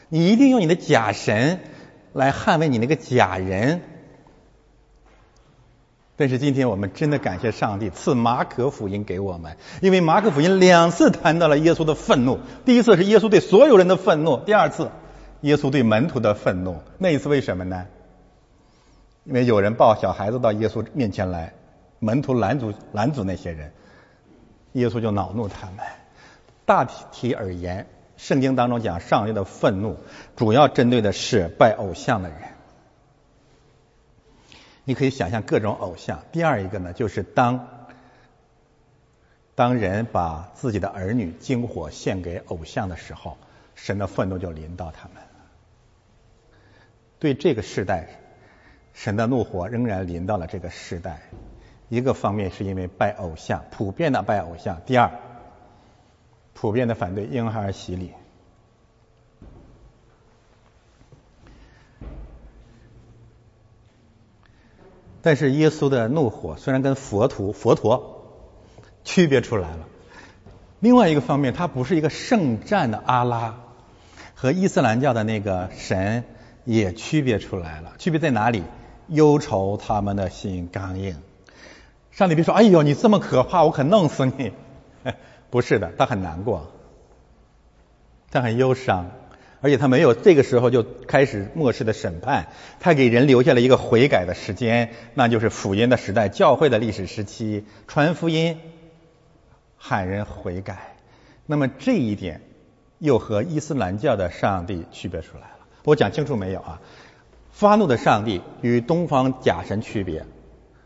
[0.09, 1.61] 你一定用你的假神
[2.13, 3.83] 来捍卫你那个假人。
[6.17, 12.41] 但是今天我们真的感谢上帝赐马可福音给我们，因为马可福音两次谈到了耶稣的愤怒。
[12.67, 14.91] 第一次是耶稣对所有人的愤怒，第二次
[15.41, 16.83] 耶稣对门徒的愤怒。
[16.99, 17.87] 那一次为什么呢？
[19.25, 21.55] 因为有人抱小孩子到耶稣面前来，
[22.01, 23.73] 门徒拦阻拦阻那些人，
[24.73, 25.79] 耶稣就恼怒他们。
[26.71, 29.97] 大体而言，圣经当中讲上帝的愤怒，
[30.37, 32.39] 主要针对的是拜偶像的人。
[34.85, 36.23] 你可以想象各种偶像。
[36.31, 37.67] 第二一个呢，就是当
[39.57, 43.37] 当人把自己的儿女精火献给偶像的时候，
[43.75, 45.25] 神的愤怒就临到他们。
[47.19, 48.07] 对这个时代，
[48.95, 51.23] 神的怒火仍然临到了这个时代。
[51.89, 54.81] 一个方面是因为拜偶像，普遍的拜偶像。
[54.87, 55.11] 第二。
[56.61, 58.11] 普遍的反对婴孩洗礼，
[65.23, 68.27] 但是耶稣的怒火虽然跟佛陀佛陀
[69.05, 69.89] 区别出来了，
[70.81, 73.55] 另外一个方面，他不是一个圣战的阿拉，
[74.35, 76.25] 和伊斯兰教的那个神
[76.67, 77.95] 也区别出来了。
[77.97, 78.65] 区别在哪里？
[79.09, 81.17] 忧愁他们的心刚硬。
[82.11, 84.53] 上帝别说：“哎呦，你这么可怕，我可弄死你。”
[85.51, 86.73] 不是的，他很难过，
[88.31, 89.11] 他很忧伤，
[89.61, 92.47] 而且他没有这个时候就开始末世的审判，
[92.79, 98.59] 他给人留下了一个悔改的时间，那就是福音的时代，教会的历史时期，传福音，
[99.77, 100.97] 喊人悔改。
[101.47, 102.43] 那么这一点
[102.99, 105.67] 又和伊斯兰教的上帝区别出来了。
[105.83, 106.81] 我讲清楚没有啊？
[107.51, 110.25] 发怒的上帝与东方假神区别，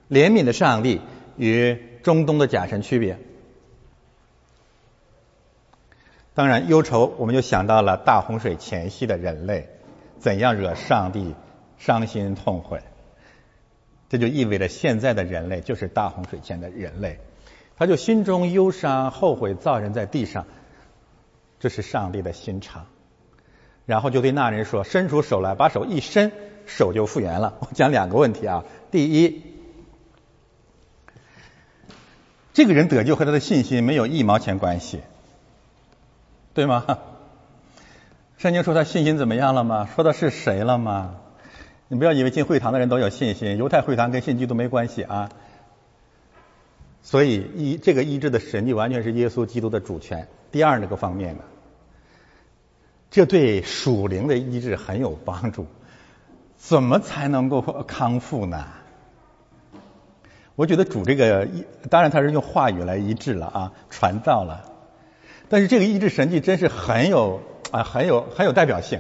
[0.09, 1.03] 怜悯的上帝
[1.37, 3.19] 与中东的假神区别。
[6.35, 9.69] 当然，忧愁我们就想到了大洪水前夕的人类
[10.19, 11.35] 怎样惹上帝
[11.79, 12.81] 伤心痛悔，
[14.09, 17.21] 这就意味着现在的人类就是大洪水前的人类，
[17.77, 20.47] 他就心中忧伤后悔造人在地上，
[21.61, 22.87] 这是上帝的心肠。
[23.87, 26.33] 然后就对那人说：“伸出手来，把手一伸，
[26.67, 29.43] 手就复原了。”我讲两个问题啊，第一，
[32.55, 35.01] 这个人得救和他的信心没有一毛钱关系。
[36.55, 36.85] 对吗？
[38.39, 39.89] 圣经说他信心怎么样了吗？
[39.95, 41.17] 说的是谁了吗？
[41.89, 45.29] 你不要以为进会堂的人都有信心，犹太会堂跟信基督没关系啊。
[47.03, 50.27] 所以医这个医治的神迹完全是耶稣基督的主权。
[50.51, 51.43] 第二那个方面呢，
[53.11, 55.67] 这对属灵的医治很有帮助。
[56.57, 58.65] 怎么才能够康复呢？
[60.55, 61.49] 我觉得主这个，
[61.91, 64.71] 当然他是用话语来医治了啊，传道了。
[65.55, 67.41] 但是这个医治神迹真是很有
[67.71, 68.99] 啊，很有很有代表性。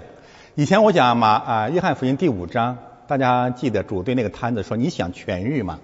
[0.54, 5.80] 以前我讲马啊，约翰福音第五章，大家记得主对那个摊子说：“你想痊愈吗？”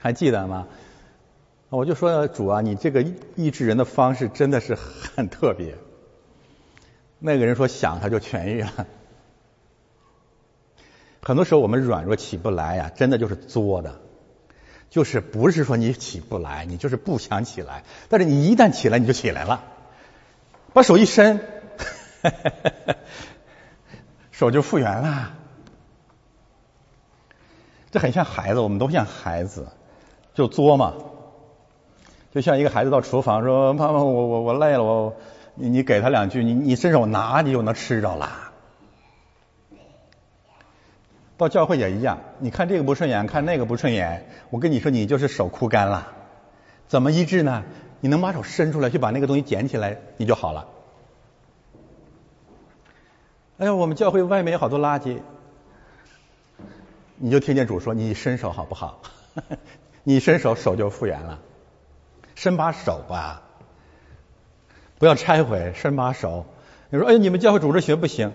[0.00, 0.66] 还记得吗？
[1.68, 3.04] 我就说主啊，你这个
[3.36, 5.76] 医治人的方式真的是很特别。
[7.20, 8.88] 那个人说想他就痊愈了。
[11.22, 14.00] 很多时候我们软弱起不来呀，真的就是作的。
[14.90, 17.84] 就是不是说你起不来，你就是不想起来。
[18.08, 19.66] 但是你一旦起来，你就起来了。
[20.74, 21.40] 把手一伸，
[24.32, 25.30] 手就复原了。
[27.92, 29.68] 这很像孩子，我们都像孩子，
[30.34, 30.94] 就作嘛。
[32.32, 35.14] 就像一个孩子到厨房说：“妈妈，我我我累了，我
[35.54, 38.50] 你你给他两句，你你伸手拿，你就能吃着了。”
[41.38, 46.12] 到教会也一样，你看这个不顺眼，看那个不顺眼，我跟你说，你就是手枯干了。
[46.88, 47.62] 怎么医治呢？
[48.04, 50.68] 你能把手伸出来，去把那个东西捡起来，你就好了。
[53.56, 55.20] 哎呀，我们教会外面有好多垃圾，
[57.16, 59.00] 你就听见主说：“你伸手好不好？”
[60.04, 61.40] 你伸手，手就复原了。
[62.34, 63.40] 伸把手吧，
[64.98, 66.44] 不要拆毁，伸把手。
[66.90, 68.34] 你说：“哎，你们教会组织学不行。”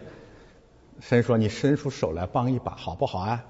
[0.99, 3.45] 神说：“你伸出手来帮一把，好不好啊？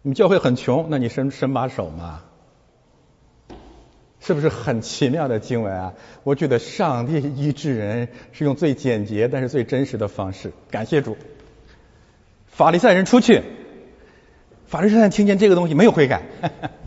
[0.00, 2.22] 你们教会很穷，那你伸伸把手嘛，
[4.24, 5.94] 是不是很奇妙的经文啊？
[6.22, 10.52] 我觉得上帝医治人是用最简洁但是最真实的方式。
[10.70, 11.16] 感谢主，
[12.46, 13.42] 法利赛人出去，
[14.66, 16.22] 法利赛人听见这个东西没有悔改。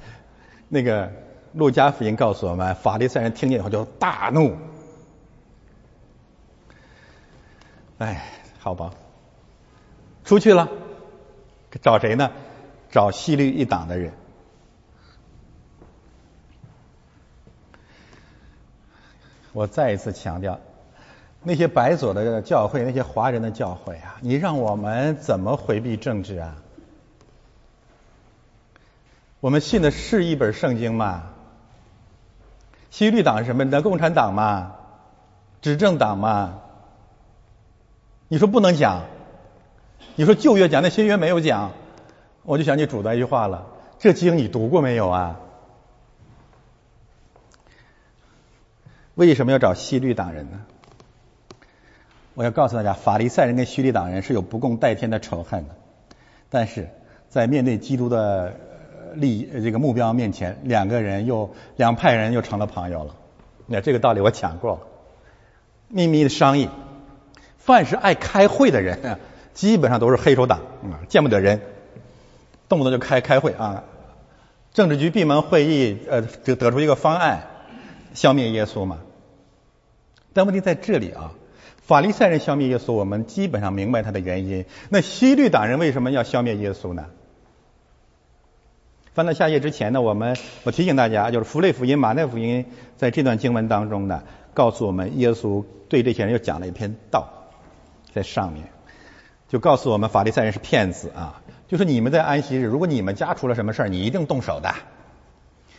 [0.70, 1.12] 那个
[1.52, 4.56] 路加福音告诉我们，法利赛人听见以后就大怒。”
[8.00, 8.92] 哎，好吧，
[10.24, 10.70] 出去了，
[11.82, 12.32] 找谁呢？
[12.92, 14.14] 找西律一党的人。
[19.56, 20.60] 我再一次强调，
[21.42, 26.58] 那些白左的教会，那些华人的教会啊，你让我们怎么回避政治啊？
[29.40, 31.24] 我们信的是一本圣经吗？
[32.90, 33.70] 西律党是什么？
[33.72, 34.74] 的共产党吗？
[35.62, 36.60] 执政党吗？
[38.28, 39.04] 你说不能讲，
[40.16, 41.72] 你说旧约讲，那新约没有讲，
[42.44, 43.68] 我就想起主的一句话了：
[44.00, 45.40] 这经你读过没有啊？
[49.16, 50.62] 为什么要找西律党人呢？
[52.34, 55.76] 我要告诉大家，法利赛人跟西律党人是有不共戴天的仇恨的，
[56.50, 56.90] 但是
[57.30, 58.54] 在面对基督的
[59.14, 63.16] 利益这个目标面前，两个人又两派人又成了朋友了。
[63.68, 64.80] 那这个道理我讲过了，
[65.88, 66.70] 秘密的商议。
[67.58, 69.18] 凡是爱开会的人，
[69.54, 71.62] 基本上都是黑手党啊，见不得人，
[72.68, 73.86] 动不动就开开会啊。
[74.74, 77.48] 政治局闭门会议，呃，就得出一个方案，
[78.16, 78.98] 消灭耶稣嘛。
[80.34, 81.34] 但问题在这里啊，
[81.84, 84.66] 法利赛人消灭耶稣，我们基本上明白他的原因。
[84.90, 87.06] 那西律党人为什么要消灭耶稣呢？
[89.14, 92.66] 翻到下页之前呢，我们我提醒大家，就是福类福音、马太福音
[92.98, 97.30] 在这段经文当中呢，告诉我们耶稣对这些人又讲了一篇道。
[98.14, 98.64] 在上面
[99.50, 101.42] 就告诉我们法利赛人是骗子啊！
[101.68, 104.74] 就是你们在安息日，如果你们家出了什么事儿，你一定动手的。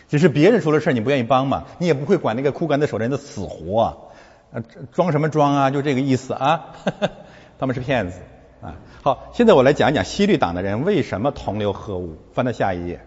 [0.08, 5.70] 只是别人出了事你不愿意帮嘛，你也不会管那个枯干的手人的死活啊，装什么装啊？
[5.70, 6.66] 就这个意思啊，
[7.58, 8.20] 他们是骗子
[8.60, 8.76] 啊。
[9.02, 12.16] 好，现在我来讲讲西律党的人为什么同流合污。
[12.32, 13.00] 翻到下一页，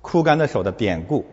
[0.00, 1.26] 枯干的手的典故。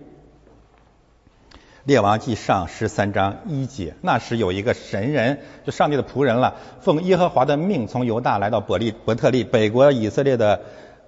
[1.84, 10.62] 列王记上十三章一节，那时有一个神人，就上帝的仆人了，奉耶和华的命从犹大来到伯利伯特利，北国以色列的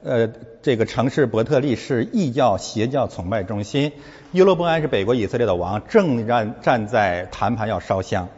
[0.07, 0.29] 呃
[0.61, 3.91] 这个城市伯特利是异教邪教崇拜中心。
[4.31, 8.29] 耶罗波安是北国以色列的王，正站站在坛盘要烧香，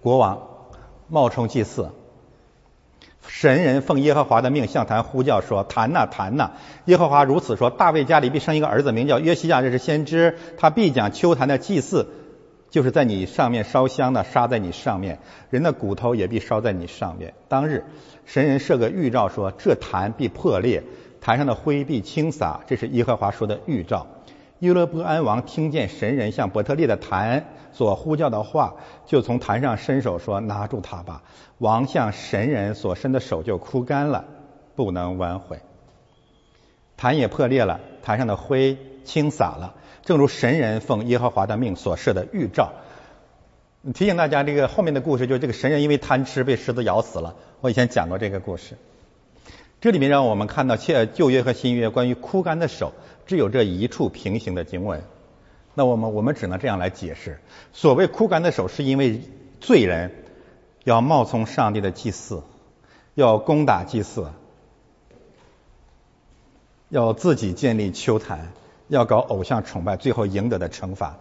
[0.00, 0.42] 国王
[1.08, 1.90] 冒充祭祀。
[3.26, 6.52] 神人奉耶和华的命向坛呼叫说：“坛呐，坛呐！
[6.86, 12.06] 耶和华如此说：大卫家里必生一个儿子，名叫约西亚，这是先知，他必将秋坛的祭祀，
[12.70, 15.18] 就是在你上面烧香的，杀在你上面，
[15.50, 17.34] 人的骨头也必烧在你上面。
[17.48, 17.84] 当日，
[18.24, 20.82] 神人设个预兆说：这坛必破裂，
[21.20, 24.06] 坛上的灰必倾洒，这是耶和华说的预兆。
[24.60, 28.74] 耶罗波安王听见神人向伯特利的坛所呼叫的话，
[29.06, 31.22] 就从坛上伸手说：拿住他吧。”
[31.58, 34.24] 王向神人所伸的手就枯干了，
[34.76, 35.60] 不能挽回。
[36.96, 39.74] 坛也破裂了，坛上的灰倾洒了，
[40.10, 42.72] 正如神人奉耶和华的命所设的预兆。
[43.94, 47.36] 提醒大家，这个后面的故事就是这个神人因为贪吃被狮子咬死了。
[47.60, 48.76] 我以前讲过这个故事。
[49.80, 52.92] 这里面让我们看到，切旧约和新约关于枯干的手，
[53.24, 55.04] 只有这一处平行的经文。
[55.74, 57.38] 那我们我们只能这样来解释：
[57.72, 59.20] 所谓枯干的手，是因为
[59.60, 60.10] 罪人。
[60.82, 62.42] 要冒充上帝的祭祀，
[63.14, 64.26] 要攻打祭祀，
[66.88, 68.50] 要自己建立秋坛，
[68.90, 71.16] 要搞偶像崇拜，最后赢得的惩罚。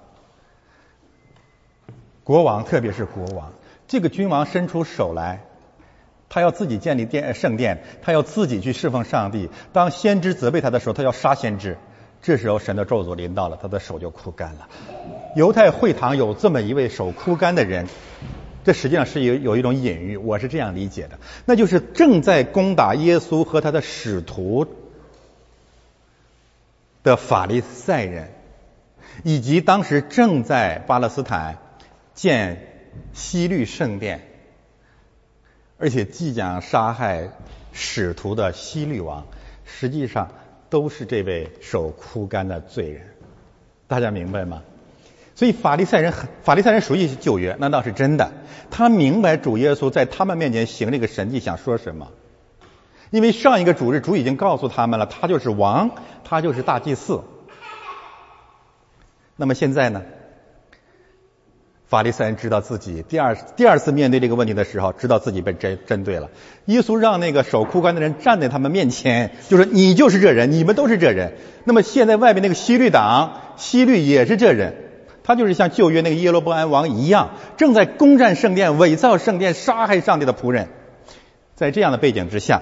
[2.24, 3.54] 国王，特别是国王，
[3.88, 5.46] 这个君王伸出手来，
[6.30, 9.50] 他要自己建立殿圣殿，他要自己去侍奉上帝。
[9.72, 11.78] 当先知责备他的时候，他要杀先知。
[12.22, 14.68] 这时候神的咒诅临到了，他的手就枯干了。
[15.36, 17.88] 犹太会堂有这么一位手枯干的人。
[18.64, 24.66] 这实际上是有有一种隐喻，我是这样理解的，那就是正在攻打耶稣和他的使徒
[27.04, 28.32] 的法利赛人，
[29.24, 31.58] 以及当时正在巴勒斯坦
[32.14, 32.68] 建
[33.14, 34.28] 西律圣殿，
[35.78, 37.30] 而且即将杀害
[37.72, 39.26] 使徒的西律王，
[39.66, 40.32] 实际上
[40.70, 43.04] 都是这位手枯干的罪人，
[43.88, 44.64] 大家明白吗？
[45.36, 48.34] 所以法利赛人法利赛人熟悉旧约，那倒是真的。
[48.70, 52.12] 他明白主耶稣在他们面前行这个神迹想说什么，
[53.10, 55.92] 因为上一个主日主已经告诉他们了，他就是王，
[56.24, 57.22] 他就是大祭司。
[59.36, 60.04] 那么现在呢？
[61.88, 66.30] 法利赛人知道自己第二第二次面对这个问题的时候，知道自己被针针对了。
[66.66, 71.34] 耶稣让那个守枯干的人站在他们面前，就说：“你就是这人，你们都是这人。”
[71.66, 74.76] 那么现在外面那个西律党，西律也是这人。
[75.24, 80.68] 他就是像旧约那个耶罗波安王一样，正在攻占圣殿、伪造圣殿、杀害上帝的仆人。
[81.56, 82.62] 在这样的背景之下，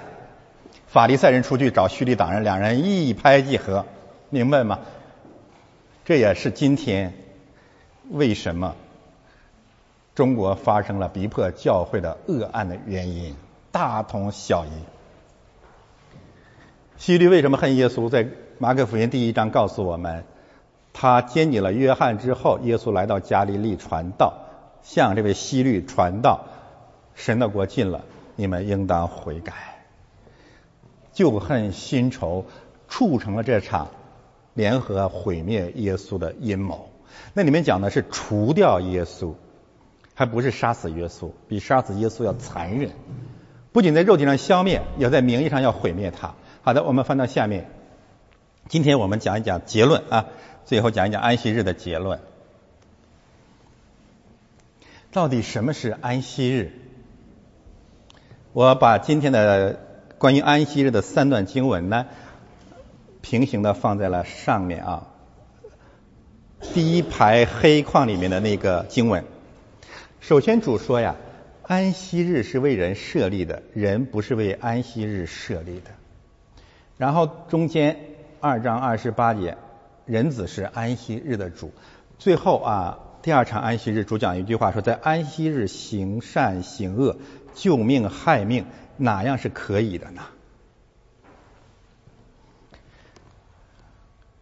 [0.97, 3.85] 法利赛人出去找叙利党人，两人一拍即合，
[4.31, 4.79] 明白吗？
[6.05, 7.13] 这也是今天
[8.09, 8.73] 为什么
[10.15, 13.35] 中国发生了逼迫教会的恶案的原因，
[13.71, 14.69] 大同小异。
[16.97, 18.09] 希律为什么恨耶稣？
[18.09, 18.27] 在
[18.57, 20.23] 马可福音第一章告诉我们。
[20.93, 24.33] 他接你了约翰之后，耶稣来到加利利传道，
[24.81, 26.45] 向这位希律传道，
[27.13, 28.01] 神的国近了，
[28.35, 29.76] 你们应当悔改。
[31.17, 32.45] 旧恨新仇
[32.87, 33.87] 促成了这场
[34.53, 36.91] 联合毁灭耶稣的阴谋。
[37.33, 39.33] 那里面讲的是除掉耶稣，
[40.13, 42.91] 还不是杀死耶稣，比杀死耶稣要残忍。
[43.71, 46.35] 不仅在肉体上消灭，也在名义上要毁灭他。
[46.61, 47.67] 好的，我们翻到下面，
[48.69, 50.27] 今天我们讲一讲结论啊。
[50.65, 52.19] 最后讲一讲安息日的结论。
[55.11, 56.73] 到底什么是安息日？
[58.53, 59.86] 我把今天的
[60.17, 62.07] 关于安息日的三段经文呢，
[63.21, 65.07] 平行的放在了上面啊。
[66.73, 69.23] 第一排黑框里面的那个经文，
[70.19, 71.15] 首先主说呀，
[71.61, 75.91] 安息日是为人设立的，人不是为安息日设立的。
[76.97, 77.99] 然后中间
[78.39, 79.57] 二章二十八节。
[80.07, 81.73] 人子是安息日的主。
[82.17, 87.17] 最后啊，第二场安息日，主讲一句话说，在安息日行善行恶，
[87.53, 88.65] 救命害命，
[88.97, 90.23] 哪样是可以的呢？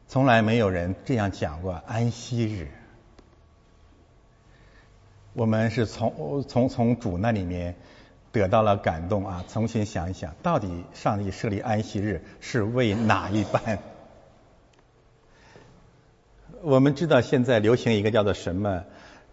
[0.08, 2.70] 从来没有人这样讲过安息日。
[5.34, 7.76] 我们是从从从主那里面
[8.32, 13.80] 得到了感动啊，重新想一想，到底上帝设立安息日是为哪一班？
[16.64, 18.86] 我们知道现在流行一个叫做什么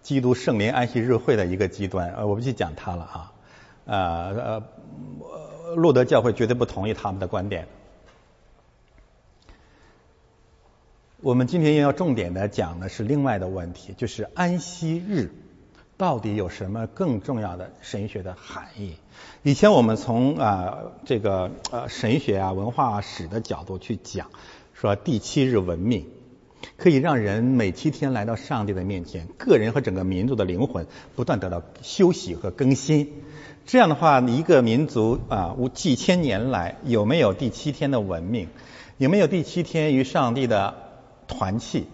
[0.03, 3.32] 基督圣灵安息日会的一个极端，呃，我不去讲它了啊，
[3.85, 4.63] 呃
[5.65, 7.67] 呃，路德教会绝对不同意他们的观点。
[11.21, 15.31] 我们今天要重点的讲的是另外的问题，就是安息日
[15.97, 18.97] 到底有什么更重要的神学的含义？
[19.45, 24.31] 以前我们从啊这个呃神学啊文化史的角度去讲，
[24.75, 26.09] 说第七日文明
[26.77, 33.23] 可以让人每七天来到上帝的面前，个人和整个民族的灵魂不断得到休息和更新。
[33.67, 38.49] 这样的话，一个民族啊几千年来有没有第七天的文明？
[38.99, 40.75] 有没有第七天与上帝的？
[41.29, 41.87] 团契，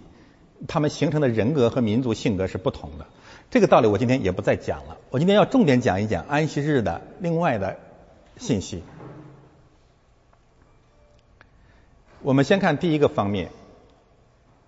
[0.67, 3.07] 他们形成的人格和民族性格是不同的。
[3.51, 4.97] 这个道理我今天也不再讲了。
[5.11, 7.77] 我今天要重点讲一讲安息日的另外的
[8.37, 8.83] 信息。
[12.21, 13.51] 我们先看第一个方面，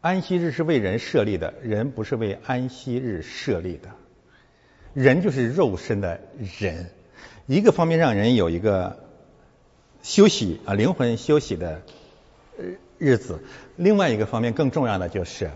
[0.00, 3.88] 安息日是为人设立的，人不是为安息日设立的。
[4.94, 6.20] 人就是肉身的
[6.58, 6.90] 人，
[7.46, 8.98] 一个方面让人有一个
[10.02, 11.82] 休息啊，灵魂休息的。
[12.98, 13.40] 日子，
[13.76, 15.50] 另外一个方面更重要的就是，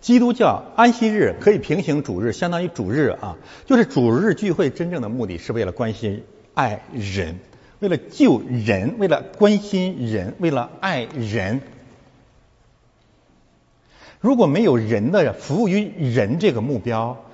[0.00, 3.36] 基督教安息日可以平行主日，相当于主日啊，
[3.66, 6.24] 就是主日聚会真正的目的是为了关心
[6.54, 7.36] 爱人，
[7.78, 11.60] 为了救人，为了关心人，为了爱人。
[14.18, 17.24] 如果没有人的服务于人这个目标，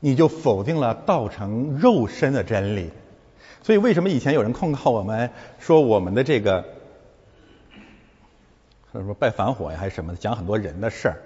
[0.00, 2.90] 你就否定了道成肉身的真理。
[3.62, 6.64] 所以为什么以前有人控告我们说我们的这个？
[8.92, 11.22] 什么拜反火呀，还是什么的，讲很多人的事儿。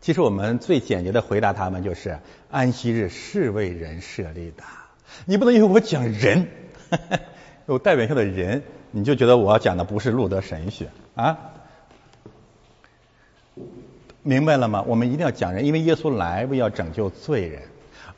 [0.00, 2.18] 其实我们最简洁的回答他们就是：
[2.50, 4.62] 安息日是为人设立的。
[5.26, 6.48] 你不能因为我讲人，
[7.68, 8.62] 有代表性的人，
[8.92, 11.36] 你就觉得我讲的不是路德神学啊？
[14.22, 14.82] 明白了吗？
[14.86, 17.62] 我们一定要讲人，因为耶稣来为要拯救罪人。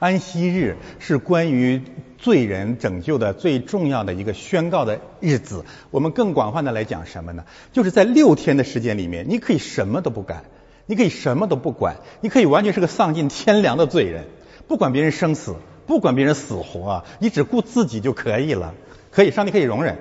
[0.02, 1.80] 安息日是关于
[2.18, 5.64] 罪人拯救的最重要的一个宣告的日子。
[5.92, 7.44] 我们更广泛的来讲什么呢？
[7.70, 10.42] 就是在六天的时间里面，你可以什么都不干，
[10.86, 14.24] 你可以什么都不管，你可以完全是个丧尽天良的罪人，
[14.66, 15.54] 不管别人生死，
[15.86, 18.74] 不管别人死活啊，你只顾自己就可以了。
[19.12, 19.98] 可以，上帝可以容忍。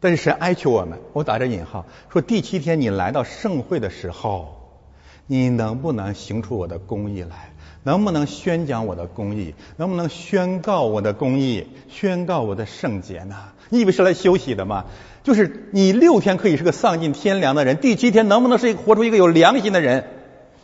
[0.00, 4.80] 但是神哀求我们，我打着引号说，第七天你来到盛会的时候，
[5.26, 7.52] 你能不能行出我的公义来？
[7.86, 9.54] 能不能宣讲我的公义？
[9.76, 11.68] 能不能宣告我的公义？
[11.88, 13.36] 宣告我的圣洁呢？
[13.68, 14.86] 你以为是来休息的吗？
[15.22, 20.04] 就是你六天可以是个丧尽天良的人，第七天能不能是一个活出一个有良心的人？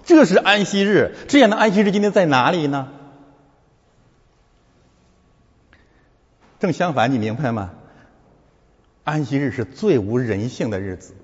[0.04, 2.88] 这是安息日，这样的安息日今天在哪里呢？
[6.58, 7.70] 正相反，你明白吗？
[9.04, 11.14] 安息日是最无人性的日子。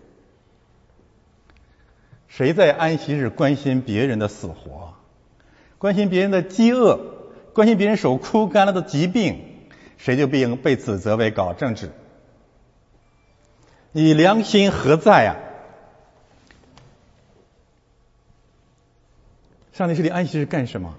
[2.28, 4.94] 谁在安息日关心别人的死活？
[5.79, 6.99] 关心别人的饥饿，
[7.53, 9.45] 关心别人手枯干了的疾病，
[9.97, 11.91] 谁就被被指责为搞政治？
[13.93, 15.37] 你良心何在呀？
[19.72, 20.97] 上帝设立安息日干什么？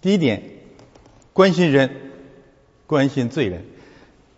[0.00, 0.42] 第一点，
[1.32, 1.90] 关心人，
[2.88, 3.60] 关心罪人；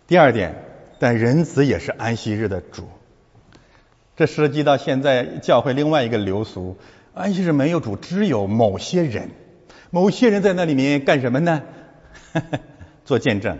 [0.07, 0.63] 第二点，
[0.99, 2.87] 但人子也是安息日的主。
[4.15, 6.77] 这涉及到现在教会另外一个流俗。
[7.13, 9.31] 安息日没有主，只有某些人，
[9.89, 11.61] 某些人在那里面干什么呢？
[13.03, 13.59] 做见证，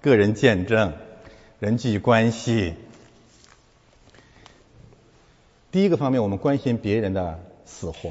[0.00, 0.94] 个人见证，
[1.60, 2.74] 人际关系。
[5.70, 8.10] 第一个方面，我们关心别人的死活；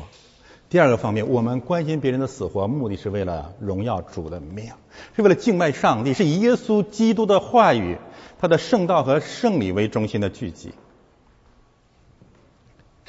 [0.70, 4.72] 第二个方面，我们关心别人的死活，目的是为了荣耀主的名，
[5.18, 7.98] 是为了敬拜上帝，是以耶稣基督的话语、
[8.40, 10.74] 他的圣道和圣礼为中心的聚集。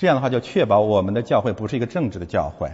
[0.01, 2.71] 这样的话，就确保我们的教会不是一个政治的教会。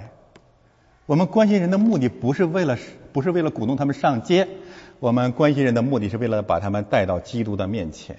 [1.07, 2.79] 我们关心人的目的不是为了，
[3.13, 4.47] 不是为了鼓动他们上街。
[5.01, 8.17] 我们关心人的目的是为了把他们带到基督的面前，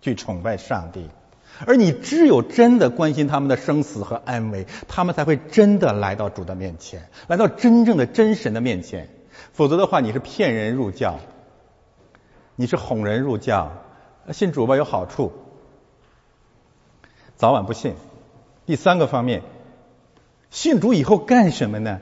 [0.00, 1.10] 去崇拜上帝。
[1.66, 9.10] 而你只有真的关心他们的生死和安危，他们才会真的来到主的面前，来到真正的真神的面前。
[9.52, 11.18] 否则的话，你是骗人入教，
[12.56, 13.70] 你是哄人入教。
[14.32, 15.30] 信主吧有好处，
[17.36, 17.92] 早晚不信。
[18.70, 19.42] 第三个方面，
[20.48, 22.00] 信主以后干什么呢？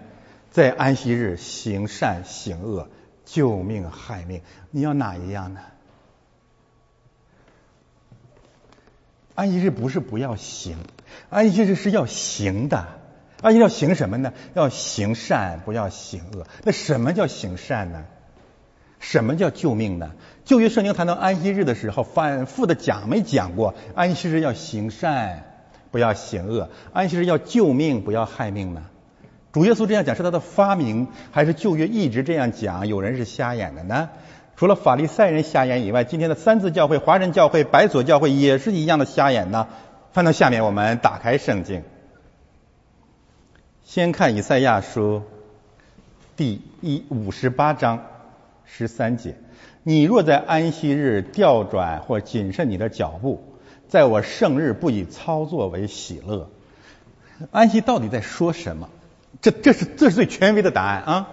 [0.50, 2.90] 在安息日行善行恶，
[3.24, 5.60] 救命害命，你要哪一样呢？
[9.34, 10.76] 安息日不是不要行，
[11.30, 12.86] 安息日是要行的。
[13.40, 14.34] 安息日要行什么呢？
[14.52, 16.46] 要行善，不要行恶。
[16.64, 18.04] 那什么叫行善呢？
[18.98, 20.12] 什么叫救命呢？
[20.44, 23.74] 旧约圣经谈到安息日的时候，反复的讲没讲过？
[23.94, 25.46] 安息日要行善。
[25.90, 26.68] 不要行恶。
[26.92, 28.82] 安息日要救命，不要害命呢？
[29.52, 32.86] 主耶稣这样讲是他的发明，还是旧约一直这样讲？
[32.86, 34.10] 有人是瞎眼的呢？
[34.56, 39.68] 除了法利赛人瞎眼以外，今天的三字教会、华人教会、白左教会也是一样的瞎眼呢。
[40.12, 41.82] 翻到下面，我们打开圣经，
[43.84, 45.22] 先看以赛亚书
[46.36, 48.04] 第一五十八章
[48.64, 49.36] 十三节：
[49.82, 53.42] 你若在安息日调转或谨慎你的脚步，
[53.88, 56.50] 在我圣日不以操作为喜乐。
[57.50, 58.88] 安息到底在说什么？
[59.40, 61.28] 这这是这是最权威的答案啊！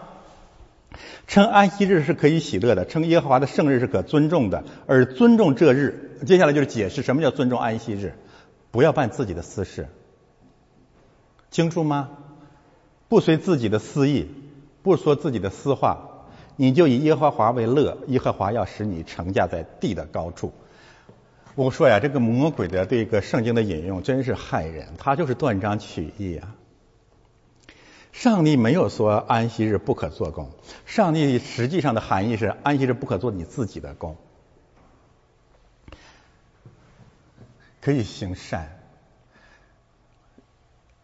[1.27, 8.13] 称安息日是可以喜乐的，称耶和华的圣日是可尊重的，而尊重这日，接下来就是解释什么叫尊重安息日。
[8.71, 9.87] 不要办自己的私事，
[11.49, 12.09] 清楚吗？
[13.07, 14.27] 不随自己的私意，
[14.83, 20.53] 不说自己的私话，你就以耶和华为乐，耶和华要使你成驾在地的高处。
[21.55, 26.53] 我说呀，这个魔鬼的这个圣经的引用真是害人，他就是断章取义啊。
[28.11, 30.51] 上帝没有说安息日不可做工，
[30.85, 34.17] 上帝实际上的含义是安息日不可做你自己的工。
[37.81, 38.79] 可以行善，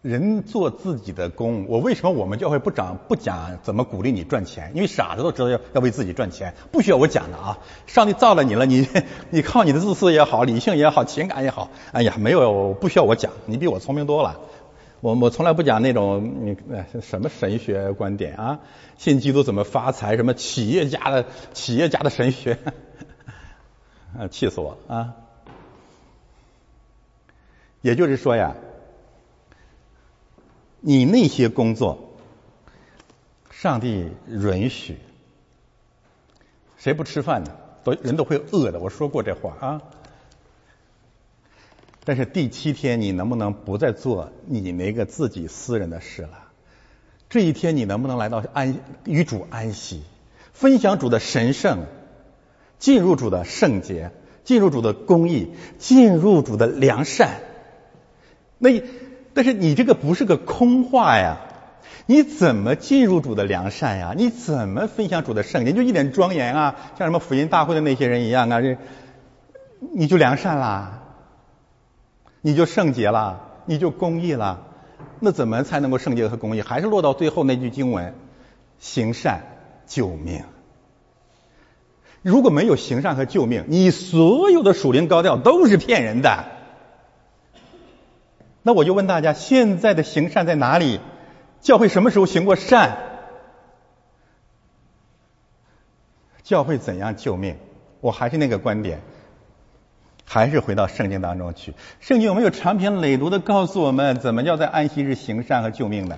[0.01, 1.67] 人做自己的工。
[1.67, 4.71] 我为什么我们教会不讲不讲怎么鼓励你赚钱？
[4.73, 7.59] 因为傻子都知道要要为自己赚钱，不需要我讲的啊。
[7.85, 8.87] 上帝造了你了，你
[9.29, 14.39] 你靠你的自私也好，理性也好，情感也好，哎呀，没有不需要我讲，你比我聪明多了。
[15.01, 16.57] 我我从来不讲那种你
[17.01, 18.59] 什么神学观点啊，
[18.97, 22.57] 信基督怎么发财，什么企业家的企业家的神学，
[24.17, 25.13] 啊，气死我了啊！
[27.81, 28.55] 也就是说呀，
[30.81, 32.17] 你那些工作，
[33.51, 34.97] 上帝允许，
[36.77, 37.55] 谁不吃饭呢？
[37.83, 38.79] 都人都会饿的。
[38.79, 39.81] 我说过这话啊。
[42.03, 46.47] 但是第七天，你能不能不再做你那个自己私人的事了？
[47.29, 50.01] 这一天，你能不能来到安与主安息，
[50.51, 51.85] 分享主的神圣，
[52.79, 54.11] 进入主的圣洁，
[54.43, 57.39] 进入主的公义，进入主的良善？
[58.57, 58.81] 那
[59.33, 61.37] 但是你这个不是个空话呀！
[62.07, 64.13] 你怎么进入主的良善呀？
[64.17, 65.71] 你怎么分享主的圣洁？
[65.71, 68.77] 就一点庄严啊，像什么福音大会的那些人一样啊，这
[69.93, 71.03] 你就良善啦，
[72.41, 74.59] 你就圣洁啦，你就公义啦。
[75.19, 76.61] 那怎么才能够圣洁和公义？
[76.61, 78.13] 还是落到最后那句经文：
[78.79, 79.43] 行善
[79.85, 80.43] 救命。
[82.21, 86.45] 如果没有行善和救命，你所有的属灵高调都是骗人的。
[88.63, 90.99] 那我就问大家，现在的行善在哪里？
[91.61, 92.97] 教会什么时候行过善？
[96.43, 97.57] 教会怎样救命？
[98.01, 98.99] 我还是那个观点，
[100.25, 101.73] 还是回到圣经当中去。
[101.99, 106.17] 圣经有没有长篇累牍的告诉我们，怎么叫在安息日行善和救命呢？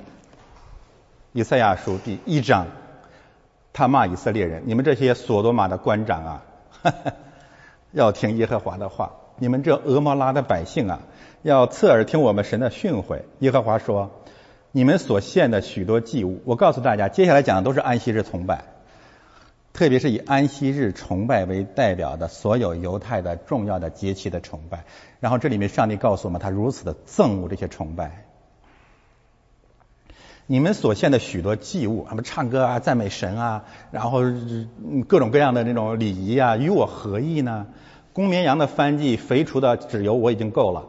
[1.33, 2.67] 以赛亚书第一章，
[3.73, 6.43] 他骂以色列人：“你们这些所多玛的官长啊，
[7.91, 9.13] 要听耶和华的话。
[9.39, 10.99] 你们这俄摩拉的百姓啊。”
[11.43, 13.23] 要侧耳听我们神的训诲。
[13.39, 14.11] 耶和华说
[14.71, 18.63] ：“你们所献的许多祭物，我告诉大家，接下来讲的都是安息日崇拜，
[19.73, 24.85] 特别是以安息日崇拜为代表的所有犹太的重要的节期的崇拜。
[25.19, 28.23] 然后这里面上帝告诉我们，他如此的憎恶这些崇拜。
[30.47, 34.21] 你们所献的许多祭物，什么唱歌啊、赞美神啊，然后
[35.09, 37.67] 各种各样的那种礼仪啊，与我何异呢？
[38.13, 40.85] 公绵羊的翻祭、肥厨的脂油，我已经够了。”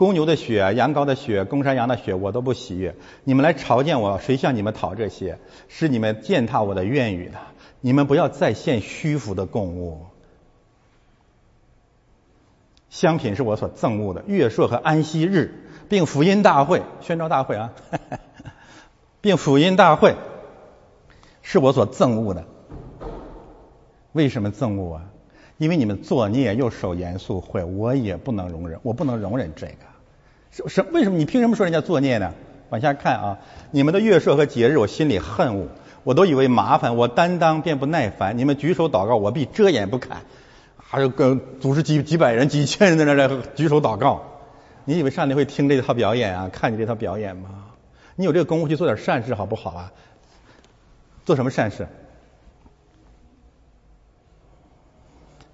[0.00, 2.96] 公牛的血、羊羔的血、公山羊的血，我都不喜悦。
[3.22, 5.38] 你们来朝见我，谁向你们讨这些？
[5.68, 7.34] 是你们践踏我的愿语的。
[7.82, 10.06] 你们不要再献虚浮的供物。
[12.88, 14.24] 香品是我所憎恶的。
[14.26, 15.52] 月朔和安息日，
[15.90, 17.74] 并福音大会、宣召大会啊，
[19.20, 20.14] 并福音大会，
[21.42, 22.46] 是我所憎恶的。
[24.12, 25.04] 为什么憎恶啊？
[25.58, 29.89] 因为你们作孽又守严肃会，我也不能容忍，我不能容忍这个。
[30.50, 32.32] 什什为什么你凭什么说人家作孽呢？
[32.70, 33.38] 往下看啊，
[33.72, 35.66] 你们的月朔和节日，我心里恨恶，
[36.04, 38.38] 我都以为麻烦，我担当便不耐烦。
[38.38, 40.22] 你们举手祷告，我必遮掩不看。
[40.76, 44.22] 还有个组织几几百人、几千人在那来举手祷告，
[44.84, 46.48] 你以为上帝会听这套表演啊？
[46.52, 47.48] 看你这套表演吗？
[48.14, 49.92] 你有这个功夫去做点善事好不好啊？
[51.24, 51.88] 做什么善事？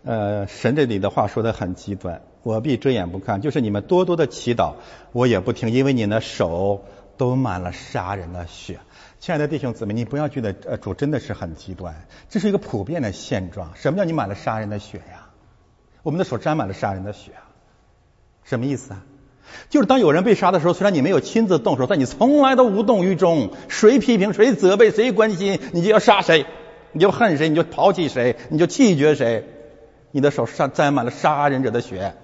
[0.04, 2.22] 呃，神这里的话说的很极端。
[2.46, 4.74] 我必遮掩不看，就是你们多多的祈祷，
[5.10, 6.84] 我也不听，因为你的手
[7.16, 8.78] 都满了杀人的血。
[9.18, 13.72] 亲爱的弟兄姊妹，你不要觉得呃主真的是很极端，这是一个普遍的现状。
[13.74, 15.26] 什么叫你满了杀人的血呀？
[16.04, 17.32] 我们的手沾满了杀人的血，
[18.44, 19.02] 什么意思啊？
[19.68, 23.50] 就是当有人被杀的时候，虽然你没有亲自动手，但你从来都无动于衷。
[23.66, 26.46] 谁批评、谁责备、谁关心，你就要杀谁，
[26.92, 29.48] 你就恨谁，你就抛弃谁，你就弃绝谁。
[30.12, 32.14] 你的手上沾满了杀人者的血，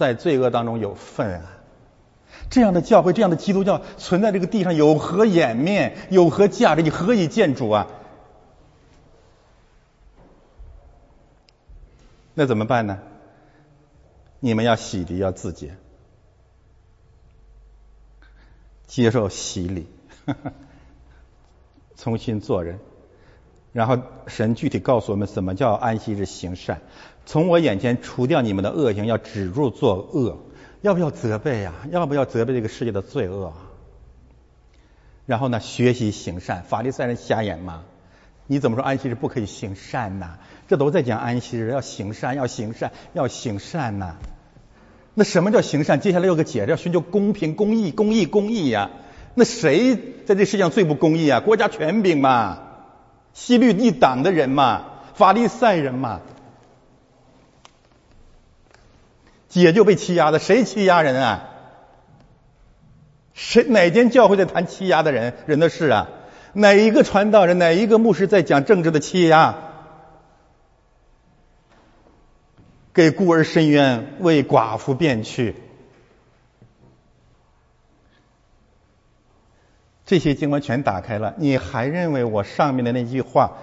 [0.00, 1.42] 在罪恶当中有份啊！
[2.48, 6.80] 这样的教会，这样的基督教存在这个地上有何颜面，有何价值？
[6.80, 7.86] 你何以见主啊？
[12.32, 12.98] 那怎么办呢？
[14.40, 15.76] 你们要洗涤，要自洁，
[18.86, 19.86] 接受洗礼，
[21.96, 22.78] 重新做人。
[23.74, 26.80] 然后神具体告诉我们，什么叫安息日行善？
[27.30, 30.36] 从我眼前除掉你们的恶行，要止住作恶。
[30.80, 31.72] 要不要责备呀？
[31.92, 33.52] 要不要责备这个世界的罪恶？
[35.26, 36.64] 然后呢，学习行善。
[36.64, 37.84] 法利赛人瞎眼吗？
[38.48, 40.38] 你怎么说安息日不可以行善呢？
[40.66, 44.16] 这都在讲安息日要行善，要行善，要行善呢。
[45.14, 46.00] 那什么叫行善？
[46.00, 48.90] 接下来有个解释，要寻求公平、公义、公义、公义呀。
[49.36, 51.38] 那谁在这世界上最不公义啊？
[51.38, 52.58] 国家权柄嘛，
[53.34, 54.82] 西律一党的人嘛，
[55.14, 56.22] 法利赛人嘛。
[59.50, 61.48] 姐就被欺压的，谁欺压人啊？
[63.34, 66.08] 谁哪间教会在谈欺压的人人的事啊？
[66.54, 69.56] 哪一个传道人，哪一个牧师在讲政治的欺压？
[72.92, 75.54] 给孤儿伸冤，为寡妇辩屈，
[80.04, 83.58] 这些经文全打开了，你还认为我上面的那句话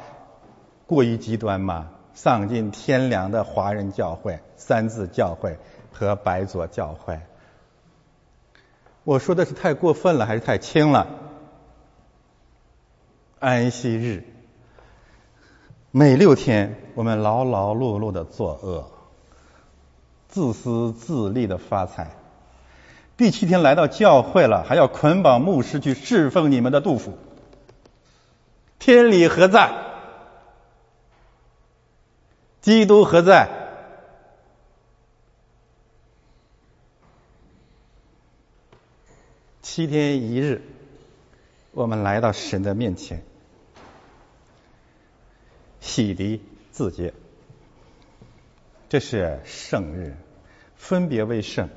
[0.86, 1.90] 过于极端吗？
[2.14, 5.60] 丧尽天良的华人教会，三字教会。
[5.98, 7.20] 和白左教会，
[9.04, 11.08] 我说的是太过分了还是太轻了？
[13.40, 14.24] 安息日，
[15.90, 18.92] 每六天我们劳劳碌碌的作恶，
[20.28, 22.12] 自私自利的发财。
[23.16, 27.18] 第七天来到教会了，还要捆绑牧师去侍奉你们的杜甫，
[28.78, 29.72] 天理何在？
[32.62, 33.67] 基督何在？
[39.78, 40.64] 七天一日，
[41.72, 43.22] 我们来到神的面前，
[45.80, 46.40] 洗涤
[46.72, 47.14] 自洁，
[48.90, 50.16] 这是圣日，
[50.76, 51.70] 分别为圣，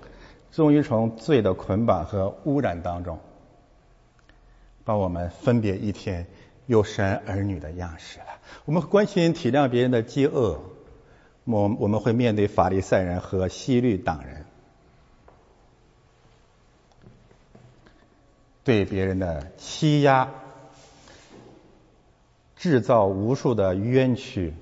[0.51, 3.19] 终于从罪的捆绑和污染当中，
[4.83, 6.27] 把我们分别一天
[6.65, 8.29] 有神儿女的样式了。
[8.65, 10.59] 我们关心体谅别人的饥饿，
[11.45, 14.47] 我我们会面对法利赛人和西律党人。
[18.63, 20.29] 对别人的欺压，
[22.57, 24.55] 制造无数的冤屈。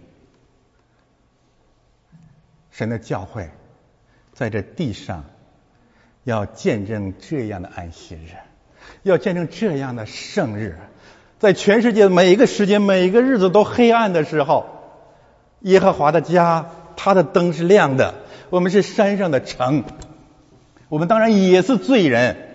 [2.70, 3.49] 神的教诲
[4.32, 5.24] 在这地上
[6.22, 8.36] 要见证这样的安息日，
[9.03, 10.78] 要见证这样的圣日，
[11.40, 14.66] 在全世界每一个时间、每一个日子都黑暗的时候，
[15.61, 18.14] 耶和华的家，他的灯是亮的。
[18.51, 19.82] 我们是山上的城，
[20.88, 22.47] 我们当然也是罪人。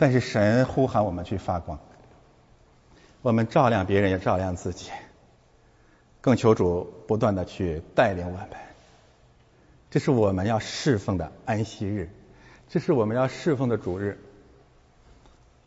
[0.00, 1.78] 但是神呼喊我们去发光，
[3.20, 4.90] 我们照亮别人，也照亮自己，
[6.22, 8.48] 更求主不断的去带领我们。
[9.90, 12.08] 这是我们要侍奉的安息日，
[12.70, 14.18] 这是我们要侍奉的主日。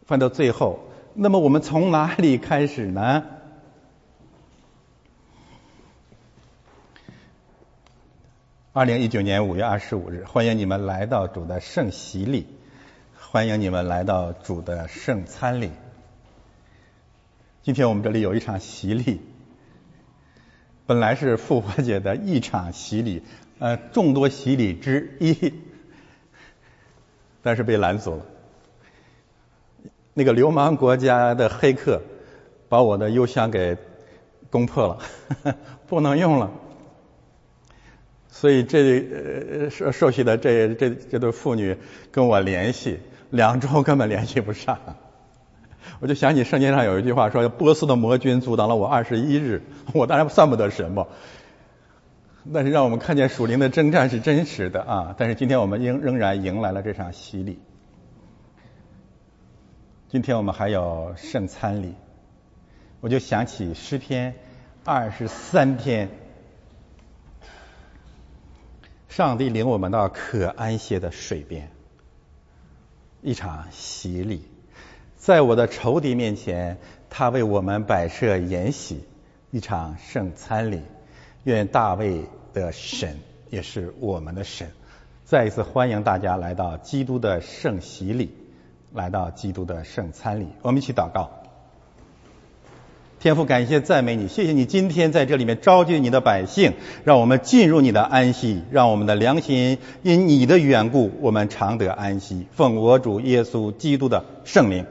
[0.08, 0.80] 翻到最后，
[1.14, 3.24] 那么我们从哪里开始呢？
[8.72, 12.48] 二零一九年五月二十五日，欢迎你们来到主的圣席里。
[13.34, 15.72] 欢迎你们来到主的圣餐里。
[17.64, 19.22] 今天我们这里有一场洗礼，
[20.86, 23.24] 本来是复活节的一场洗礼，
[23.58, 25.52] 呃，众多洗礼之一，
[27.42, 28.26] 但是被拦阻了。
[30.14, 32.04] 那个流氓国家的黑客
[32.70, 33.78] 把我的邮箱给
[34.52, 35.56] 攻破了，
[35.90, 36.52] 不能用了。
[38.30, 41.76] 所以这受受洗的这这这对妇女
[42.12, 43.00] 跟我联系。
[43.34, 44.78] 两周根本联系不上，
[46.00, 49.64] 我就想起圣经上有一句话说：“波斯的魔军阻挡了我二十一日。
[49.92, 51.08] ”我当然算不得什么，
[52.54, 55.16] 但是让我们看见属灵的征战是真实的啊！
[55.18, 57.58] 但是今天我们仍仍然迎来了这场洗礼。
[60.10, 61.96] 今天我们还有圣餐礼，
[63.02, 64.36] 我就想起诗篇
[64.86, 66.10] 二十三篇，
[69.10, 71.73] 上帝领我们到可安歇的水边。
[73.24, 74.42] 一场洗礼，
[75.16, 76.78] 在我的仇敌面前，
[77.10, 79.04] 他为我们摆设筵席，
[79.50, 80.82] 一场圣餐礼。
[81.46, 83.20] 愿大卫的神
[83.50, 84.72] 也是我们的神，
[85.26, 88.34] 再一次欢迎大家来到基督的圣洗礼，
[88.94, 90.48] 来到基督的圣餐礼。
[90.62, 91.43] 我们一起祷告。
[93.24, 96.74] 天父，感谢赞美你，谢谢你今天在这里面召集你的百姓，
[97.06, 102.46] 让我们进入你的安息，让我们的良心因你的缘故，我们常得安息。
[102.52, 104.86] 奉我主耶稣基督的圣名。